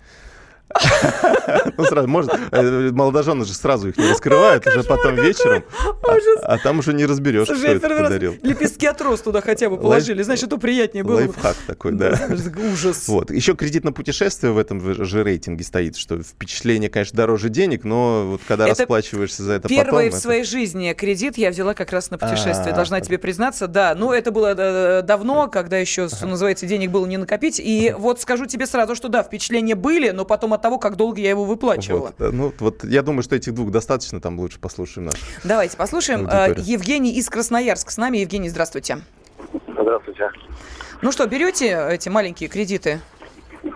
Ну, 1.77 1.85
сразу, 1.85 2.09
может, 2.09 2.31
э, 2.53 2.91
молодожены 2.93 3.45
же 3.45 3.55
сразу 3.55 3.89
их 3.89 3.97
не 3.97 4.09
раскрывают, 4.09 4.67
уже 4.67 4.83
потом 4.85 5.17
вечером, 5.17 5.65
а, 6.07 6.55
а 6.55 6.59
там 6.59 6.79
уже 6.79 6.93
не 6.93 7.07
разберешь, 7.07 7.49
кто 7.49 7.55
это 7.55 7.89
подарил. 7.89 8.37
Лепестки 8.43 8.87
от 8.87 9.01
роз 9.01 9.21
туда 9.21 9.41
хотя 9.41 9.69
бы 9.69 9.79
положили, 9.79 10.23
значит, 10.23 10.47
это 10.47 10.59
приятнее 10.59 11.05
было. 11.05 11.17
Лайфхак 11.17 11.57
такой, 11.67 11.93
да. 11.93 12.19
Ужас. 12.73 13.09
Вот. 13.09 13.31
Еще 13.31 13.55
кредит 13.57 13.85
на 13.85 13.93
путешествие 13.93 14.53
в 14.53 14.59
этом 14.59 15.05
же 15.05 15.25
рейтинге 15.25 15.65
стоит, 15.65 15.97
что 15.97 16.23
впечатление, 16.23 16.91
конечно, 16.91 17.17
дороже 17.17 17.49
денег, 17.49 17.85
но 17.85 18.27
вот 18.27 18.41
когда 18.47 18.67
расплачиваешься 18.67 19.43
за 19.43 19.55
это 19.55 19.69
потом... 19.69 19.85
Первый 19.85 20.11
в 20.11 20.15
своей 20.15 20.45
жизни 20.45 20.93
кредит 20.93 21.37
я 21.39 21.51
взяла 21.51 21.75
как 21.75 21.93
раз 21.93 22.11
на 22.11 22.19
путешествие, 22.19 22.75
должна 22.75 23.01
тебе 23.01 23.19
признаться, 23.19 23.67
да. 23.67 23.95
Ну, 23.97 24.13
это 24.13 24.31
было 24.31 24.55
э, 24.57 25.03
давно, 25.03 25.49
когда 25.49 25.79
еще, 25.79 26.09
что 26.09 26.27
называется, 26.27 26.67
денег 26.67 26.91
было 26.91 27.07
не 27.07 27.17
накопить. 27.17 27.61
И 27.61 27.95
вот 27.97 28.21
скажу 28.21 28.47
тебе 28.47 28.67
сразу, 28.67 28.95
что 28.95 29.09
да, 29.09 29.23
впечатления 29.23 29.75
были, 29.75 30.11
но 30.11 30.25
потом 30.25 30.55
от 30.55 30.60
того, 30.61 30.79
как 30.79 30.97
долго 30.97 31.21
я 31.21 31.31
его 31.31 31.45
выплачивала. 31.45 32.15
Вот, 32.19 32.33
ну, 32.33 32.53
вот 32.61 32.85
я 32.85 33.03
думаю, 33.03 33.23
что 33.23 33.35
этих 33.35 33.55
двух 33.55 33.71
достаточно, 33.71 34.21
там 34.21 34.39
лучше 34.39 34.61
послушаем 34.61 35.07
наш. 35.07 35.15
Давайте 35.43 35.77
послушаем. 35.77 36.21
Аудиторию. 36.21 36.65
Евгений 36.65 37.15
из 37.15 37.29
Красноярска 37.29 37.91
с 37.91 37.97
нами. 37.97 38.19
Евгений, 38.19 38.49
здравствуйте. 38.49 38.99
Здравствуйте. 39.67 40.31
Ну 41.03 41.13
что, 41.13 41.27
берете 41.27 41.89
эти 41.91 42.09
маленькие 42.09 42.49
кредиты? 42.49 43.01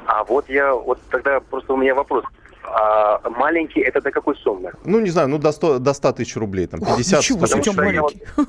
А 0.06 0.24
вот 0.24 0.48
я, 0.48 0.74
вот 0.74 1.00
тогда 1.10 1.40
просто 1.40 1.72
у 1.72 1.76
меня 1.76 1.94
вопрос. 1.94 2.24
А 2.66 3.20
маленький 3.30 3.80
это 3.80 4.00
до 4.00 4.10
какой 4.10 4.36
суммы? 4.36 4.72
Ну, 4.84 5.00
не 5.00 5.10
знаю, 5.10 5.28
ну 5.28 5.38
до 5.38 5.52
100, 5.52 5.78
до 5.78 5.92
100 5.92 6.12
тысяч 6.12 6.36
рублей, 6.36 6.66
там 6.66 6.80
50 6.80 7.20
Ничего, 7.20 7.40
потому, 7.40 7.62
что 7.62 7.72
маленький. 7.74 8.22
Я, 8.36 8.44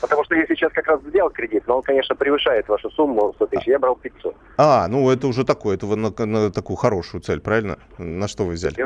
потому 0.00 0.24
что 0.24 0.34
я 0.34 0.46
сейчас 0.46 0.72
как 0.72 0.86
раз 0.86 1.00
взял 1.02 1.30
кредит, 1.30 1.64
но 1.66 1.76
он, 1.76 1.82
конечно, 1.82 2.14
превышает 2.14 2.68
вашу 2.68 2.90
сумму 2.90 3.32
100 3.36 3.46
тысяч, 3.46 3.66
я 3.66 3.78
брал 3.78 3.96
500. 3.96 4.36
А, 4.58 4.86
ну 4.88 5.10
это 5.10 5.26
уже 5.26 5.44
такое, 5.44 5.76
это 5.76 5.86
вы 5.86 5.96
на, 5.96 6.12
на 6.26 6.50
такую 6.50 6.76
хорошую 6.76 7.20
цель, 7.20 7.40
правильно? 7.40 7.78
На 7.98 8.28
что 8.28 8.44
вы 8.44 8.54
взяли? 8.54 8.76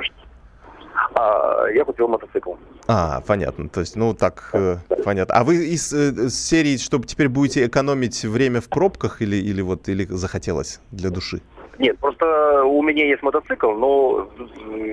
А, 1.14 1.66
я 1.74 1.84
купил 1.84 2.08
мотоцикл. 2.08 2.54
А, 2.86 3.20
понятно. 3.26 3.68
То 3.68 3.80
есть, 3.80 3.96
ну 3.96 4.14
так, 4.14 4.50
э, 4.52 4.76
понятно. 5.04 5.34
А 5.34 5.44
вы 5.44 5.66
из, 5.66 5.92
э, 5.92 6.10
из 6.26 6.34
серии, 6.34 6.76
чтобы 6.76 7.06
теперь 7.06 7.28
будете 7.28 7.66
экономить 7.66 8.24
время 8.24 8.60
в 8.60 8.68
пробках 8.68 9.22
или, 9.22 9.36
или 9.36 9.60
вот 9.60 9.88
или 9.88 10.06
захотелось 10.06 10.80
для 10.90 11.10
души? 11.10 11.42
Нет, 11.80 11.98
просто 11.98 12.62
у 12.62 12.82
меня 12.82 13.06
есть 13.06 13.22
мотоцикл, 13.22 13.72
но 13.72 14.28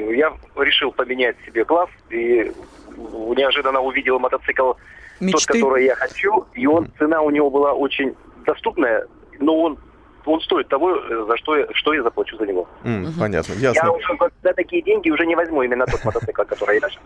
я 0.10 0.32
решил 0.56 0.93
поменять 0.93 1.36
себе 1.45 1.65
класс 1.65 1.89
и 2.10 2.50
неожиданно 2.95 3.82
увидел 3.82 4.19
мотоцикл 4.19 4.71
Мечты. 5.19 5.54
тот, 5.54 5.62
который 5.62 5.84
я 5.84 5.95
хочу, 5.95 6.45
и 6.54 6.65
он 6.65 6.89
цена 6.97 7.21
у 7.21 7.30
него 7.30 7.50
была 7.50 7.73
очень 7.73 8.15
доступная, 8.45 9.06
но 9.39 9.60
он 9.60 9.78
он 10.23 10.41
стоит 10.41 10.67
того, 10.67 11.26
за 11.26 11.38
что, 11.38 11.56
я, 11.56 11.67
что 11.73 11.93
я 11.93 12.04
заплачу 12.04 12.38
за 12.38 12.45
него. 12.45 12.67
Mm, 12.84 13.04
угу. 13.04 13.19
Понятно, 13.19 13.54
ясно. 13.54 13.80
Я 13.86 13.91
уже 13.91 14.08
за 14.43 14.54
такие 14.54 14.82
деньги 14.82 15.10
уже 15.10 15.26
не 15.26 15.36
возьму 15.36 15.63
именно 15.63 15.86
тот 15.86 16.04
мотоцикл, 16.04 16.43
который 16.43 16.80
я 16.82 16.89
сейчас 16.89 17.02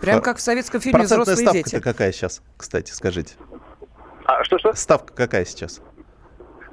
Прям 0.00 0.20
как 0.20 0.38
в 0.38 0.40
советском 0.40 0.80
фильме 0.80 0.98
Процентная 0.98 1.34
«Взрослые 1.34 1.64
ставка 1.64 1.80
какая 1.80 2.12
сейчас, 2.12 2.42
кстати, 2.56 2.90
скажите? 2.90 3.34
А, 4.24 4.42
что-что? 4.42 4.74
Ставка 4.74 5.12
какая 5.14 5.44
сейчас? 5.44 5.80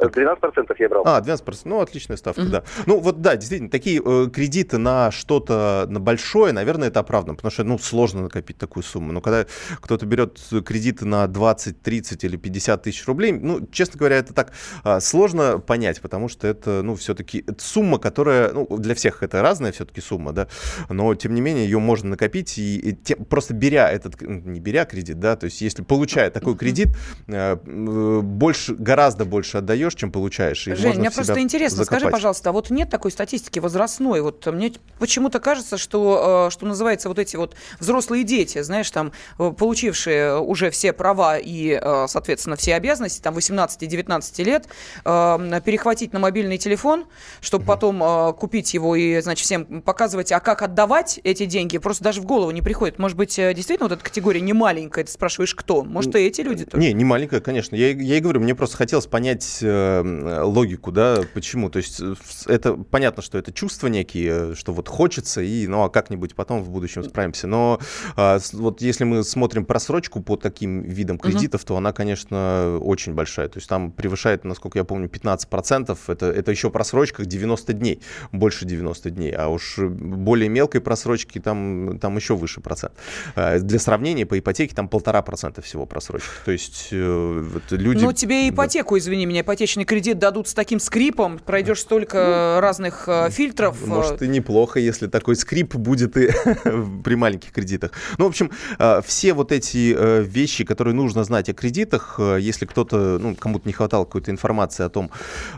12% 0.07 0.75
я 0.79 0.89
брал. 0.89 1.03
А, 1.05 1.21
12%. 1.21 1.61
Ну, 1.65 1.79
отличная 1.81 2.17
ставка, 2.17 2.41
mm-hmm. 2.41 2.49
да. 2.49 2.63
Ну, 2.85 2.99
вот 2.99 3.21
да, 3.21 3.35
действительно, 3.35 3.69
такие 3.69 4.01
э, 4.03 4.29
кредиты 4.29 4.77
на 4.77 5.11
что-то, 5.11 5.85
на 5.89 5.99
большое, 5.99 6.53
наверное, 6.53 6.89
это 6.89 6.99
оправдано, 6.99 7.35
потому 7.35 7.51
что, 7.51 7.63
ну, 7.63 7.77
сложно 7.77 8.23
накопить 8.23 8.57
такую 8.57 8.83
сумму. 8.83 9.11
Но 9.11 9.21
когда 9.21 9.45
кто-то 9.79 10.05
берет 10.05 10.39
кредиты 10.65 11.05
на 11.05 11.27
20, 11.27 11.81
30 11.81 12.23
или 12.23 12.37
50 12.37 12.83
тысяч 12.83 13.05
рублей, 13.07 13.31
ну, 13.31 13.67
честно 13.71 13.97
говоря, 13.97 14.17
это 14.17 14.33
так 14.33 14.51
э, 14.83 14.99
сложно 14.99 15.59
понять, 15.59 16.01
потому 16.01 16.27
что 16.29 16.47
это, 16.47 16.81
ну, 16.83 16.95
все-таки 16.95 17.45
сумма, 17.57 17.99
которая, 17.99 18.51
ну, 18.51 18.67
для 18.77 18.95
всех 18.95 19.23
это 19.23 19.41
разная 19.41 19.71
все-таки 19.71 20.01
сумма, 20.01 20.33
да, 20.33 20.47
но, 20.89 21.13
тем 21.15 21.35
не 21.35 21.41
менее, 21.41 21.65
ее 21.65 21.79
можно 21.79 22.09
накопить, 22.09 22.57
и, 22.57 22.77
и 22.77 22.93
те, 22.93 23.15
просто 23.15 23.53
беря 23.53 23.89
этот, 23.89 24.21
не 24.21 24.59
беря 24.59 24.85
кредит, 24.85 25.19
да, 25.19 25.35
то 25.35 25.45
есть 25.45 25.61
если 25.61 25.83
получая 25.83 26.29
такой 26.31 26.57
кредит, 26.57 26.89
э, 27.27 27.57
э, 27.63 28.19
больше, 28.21 28.75
гораздо 28.75 29.25
больше 29.25 29.57
отдаешь, 29.57 29.90
даешь, 29.91 29.95
чем 29.99 30.12
получаешь. 30.12 30.67
И 30.67 30.73
Жень, 30.75 30.99
мне 30.99 31.12
просто 31.12 31.39
интересно, 31.39 31.84
закопать. 31.84 31.99
скажи, 31.99 32.12
пожалуйста, 32.12 32.49
а 32.49 32.54
вот 32.54 32.69
нет 32.69 32.89
такой 32.89 33.12
статистики 33.12 33.60
возрастной? 33.60 34.21
Вот 34.21 34.45
мне 34.47 34.73
почему-то 34.99 35.39
кажется, 35.39 35.77
что, 35.77 36.47
э, 36.47 36.51
что 36.51 36.65
называется, 36.65 37.10
вот 37.10 37.19
эти 37.19 37.36
вот 37.36 37.56
взрослые 37.80 38.23
дети, 38.23 38.62
знаешь, 38.62 38.89
там, 38.91 39.12
э, 39.39 39.51
получившие 39.58 40.39
уже 40.39 40.69
все 40.69 40.93
права 40.93 41.38
и, 41.38 41.80
э, 41.82 42.06
соответственно, 42.08 42.56
все 42.56 42.75
обязанности, 42.75 43.21
там, 43.21 43.36
18-19 43.36 44.43
лет, 44.43 44.67
перехватить 45.04 46.13
на 46.13 46.19
мобильный 46.19 46.58
телефон, 46.58 47.06
чтобы 47.39 47.63
угу. 47.63 47.71
потом 47.71 48.34
купить 48.36 48.73
его 48.73 48.95
и, 48.95 49.19
значит, 49.21 49.45
всем 49.45 49.82
показывать, 49.82 50.32
а 50.32 50.39
как 50.39 50.62
отдавать 50.62 51.19
эти 51.23 51.45
деньги, 51.45 51.77
просто 51.77 52.04
даже 52.04 52.21
в 52.21 52.25
голову 52.25 52.51
не 52.51 52.62
приходит. 52.62 52.99
Может 52.99 53.17
быть, 53.17 53.36
действительно 53.36 53.89
вот 53.89 53.93
эта 53.93 54.04
категория 54.04 54.41
не 54.41 54.54
маленькая, 54.54 55.04
ты 55.04 55.12
спрашиваешь, 55.12 55.56
кто? 55.56 55.84
Может, 55.84 56.15
и 56.15 56.19
эти 56.19 56.41
люди 56.41 56.65
тоже? 56.65 56.82
Не, 56.82 56.93
не 56.93 57.04
маленькая, 57.04 57.41
конечно. 57.41 57.75
Я, 57.75 57.89
я 57.89 58.17
и 58.17 58.19
говорю, 58.19 58.41
мне 58.41 58.56
просто 58.56 58.77
хотелось 58.77 59.08
понять 59.08 59.60
Э, 59.82 60.41
логику, 60.44 60.91
да, 60.91 61.22
почему. 61.34 61.70
То 61.70 61.78
есть 61.78 62.00
э, 62.02 62.13
это 62.48 62.74
понятно, 62.74 63.24
что 63.24 63.38
это 63.38 63.52
чувства 63.52 63.88
некие, 63.88 64.56
что 64.56 64.74
вот 64.74 64.88
хочется, 64.88 65.41
и, 65.41 65.67
ну, 65.67 65.84
а 65.84 65.89
как-нибудь 65.89 66.36
потом 66.36 66.63
в 66.63 66.70
будущем 66.70 67.04
справимся. 67.04 67.48
Но 67.48 67.80
а, 68.15 68.39
вот 68.54 68.82
если 68.82 69.04
мы 69.04 69.24
смотрим 69.24 69.65
просрочку 69.65 70.22
по 70.22 70.38
таким 70.38 70.82
видам 70.82 71.17
кредитов, 71.17 71.62
угу. 71.62 71.67
то 71.67 71.78
она, 71.78 71.94
конечно, 71.94 72.78
очень 72.82 73.13
большая. 73.13 73.48
То 73.48 73.58
есть 73.58 73.70
там 73.70 73.91
превышает, 73.91 74.44
насколько 74.44 74.78
я 74.78 74.84
помню, 74.84 75.08
15%. 75.08 75.98
Это, 76.08 76.26
это 76.26 76.52
еще 76.52 76.70
просрочка 76.70 77.26
90 77.26 77.74
дней, 77.74 78.02
больше 78.32 78.65
90 78.65 79.10
дней. 79.12 79.32
А 79.32 79.48
уж 79.48 79.78
более 79.80 80.50
мелкой 80.50 80.82
просрочки 80.82 81.39
там, 81.39 82.00
там 82.00 82.15
еще 82.15 82.36
выше 82.36 82.62
процент. 82.62 82.94
А, 83.36 83.60
для 83.60 83.80
сравнения, 83.80 84.26
по 84.26 84.38
ипотеке 84.38 84.76
там 84.76 84.88
полтора 84.88 85.22
процента 85.22 85.62
всего 85.62 85.86
просрочки. 85.86 86.30
То 86.46 86.52
есть 86.52 86.89
э, 86.91 87.50
вот 87.54 87.63
люди... 87.72 88.04
Ну, 88.04 88.13
тебе 88.13 88.50
ипотеку, 88.50 88.96
да. 88.96 89.00
извини 89.00 89.26
меня, 89.26 89.41
ипотечный 89.41 89.70
ипотечный 89.71 89.86
кредит 89.86 90.19
дадут 90.19 90.47
с 90.47 90.53
таким 90.53 90.79
скрипом, 90.79 91.39
пройдешь 91.39 91.79
столько 91.79 92.53
ну, 92.55 92.62
разных 92.62 93.07
э, 93.07 93.29
фильтров. 93.29 93.77
Э. 93.81 93.86
Может, 93.86 94.21
и 94.21 94.27
неплохо, 94.27 94.79
если 94.79 95.07
такой 95.07 95.36
скрип 95.36 95.75
будет 95.75 96.17
и 96.17 96.29
при 97.03 97.15
маленьких 97.15 97.51
кредитах. 97.51 97.91
Ну, 98.17 98.25
в 98.25 98.27
общем, 98.27 98.51
э, 98.79 99.01
все 99.05 99.34
вот 99.34 99.51
эти 99.51 99.95
э, 99.97 100.23
вещи, 100.23 100.65
которые 100.65 100.93
нужно 100.93 101.23
знать 101.23 101.49
о 101.49 101.53
кредитах, 101.53 102.15
э, 102.19 102.38
если 102.41 102.65
кто-то, 102.65 103.17
ну, 103.19 103.36
кому-то 103.36 103.67
не 103.67 103.73
хватало 103.73 104.05
какой-то 104.05 104.31
информации 104.31 104.84
о 104.86 104.89
том, 104.89 105.10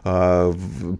э, 0.03 0.53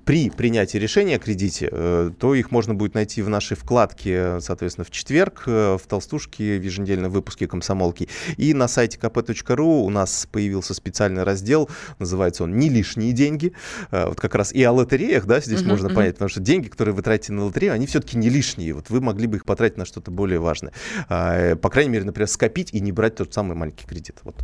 при 0.06 0.30
принятии 0.30 0.78
решения 0.78 1.15
о 1.15 1.19
кредите, 1.19 1.69
э, 1.71 2.12
то 2.17 2.36
их 2.36 2.52
можно 2.52 2.73
будет 2.73 2.95
найти 2.95 3.21
в 3.21 3.30
нашей 3.30 3.56
вкладке, 3.56 4.39
соответственно, 4.41 4.86
в 4.86 4.91
четверг, 4.91 5.43
э, 5.45 5.78
в 5.82 5.88
толстушке, 5.88 6.58
в 6.58 6.63
еженедельном 6.63 7.12
выпуске 7.12 7.47
комсомолки. 7.47 8.10
И 8.38 8.54
на 8.54 8.67
сайте 8.67 8.97
kp.ru 8.97 9.84
у 9.84 9.89
нас 9.89 10.28
появился 10.32 10.73
специальный 10.73 11.23
раздел, 11.23 11.69
называется 11.99 12.43
он 12.43 12.58
«Не 12.58 12.69
лишние 13.04 13.13
деньги». 13.13 13.54
Э, 13.92 14.08
вот 14.08 14.20
как 14.20 14.36
раз 14.36 14.52
и 14.52 14.63
о 14.63 14.72
лотереях, 14.72 15.26
да, 15.26 15.39
здесь 15.39 15.62
uh-huh, 15.62 15.68
можно 15.68 15.88
uh-huh. 15.88 15.96
понять, 15.96 16.13
потому 16.13 16.30
что 16.30 16.39
деньги, 16.39 16.68
которые 16.68 16.94
вы 16.94 17.02
тратите 17.02 17.34
на 17.34 17.46
лотерею, 17.46 17.74
они 17.74 17.86
все-таки 17.86 18.18
не 18.18 18.30
лишние. 18.30 18.74
Вот 18.74 18.89
вы 18.89 19.02
могли 19.02 19.28
бы 19.28 19.38
их 19.38 19.46
потратить 19.46 19.78
на 19.78 19.86
что-то 19.86 20.12
более 20.12 20.39
важное. 20.39 20.74
А, 21.10 21.56
по 21.56 21.70
крайней 21.70 21.92
мере, 21.92 22.06
например, 22.06 22.28
скопить 22.28 22.74
и 22.74 22.80
не 22.80 22.92
брать 22.92 23.16
тот 23.16 23.34
самый 23.34 23.56
маленький 23.56 23.86
кредит. 23.86 24.18
Вот. 24.24 24.36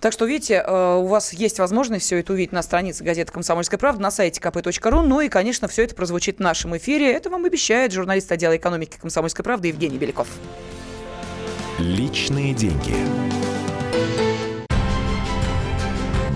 Так 0.00 0.12
что, 0.12 0.26
видите, 0.26 0.62
у 0.62 1.06
вас 1.06 1.32
есть 1.32 1.58
возможность 1.58 2.04
все 2.06 2.18
это 2.18 2.32
увидеть 2.32 2.52
на 2.52 2.62
странице 2.62 3.04
газеты 3.04 3.32
«Комсомольская 3.32 3.78
правда», 3.78 4.02
на 4.02 4.10
сайте 4.10 4.40
kp.ru. 4.40 5.02
Ну 5.02 5.20
и, 5.20 5.28
конечно, 5.28 5.68
все 5.68 5.84
это 5.84 5.94
прозвучит 5.94 6.38
в 6.38 6.40
нашем 6.40 6.76
эфире. 6.76 7.12
Это 7.12 7.30
вам 7.30 7.44
обещает 7.44 7.92
журналист 7.92 8.30
отдела 8.32 8.56
экономики 8.56 8.96
«Комсомольской 9.00 9.44
правды» 9.44 9.68
Евгений 9.68 9.98
Беляков. 9.98 10.28
Личные 11.78 12.54
деньги. 12.54 12.94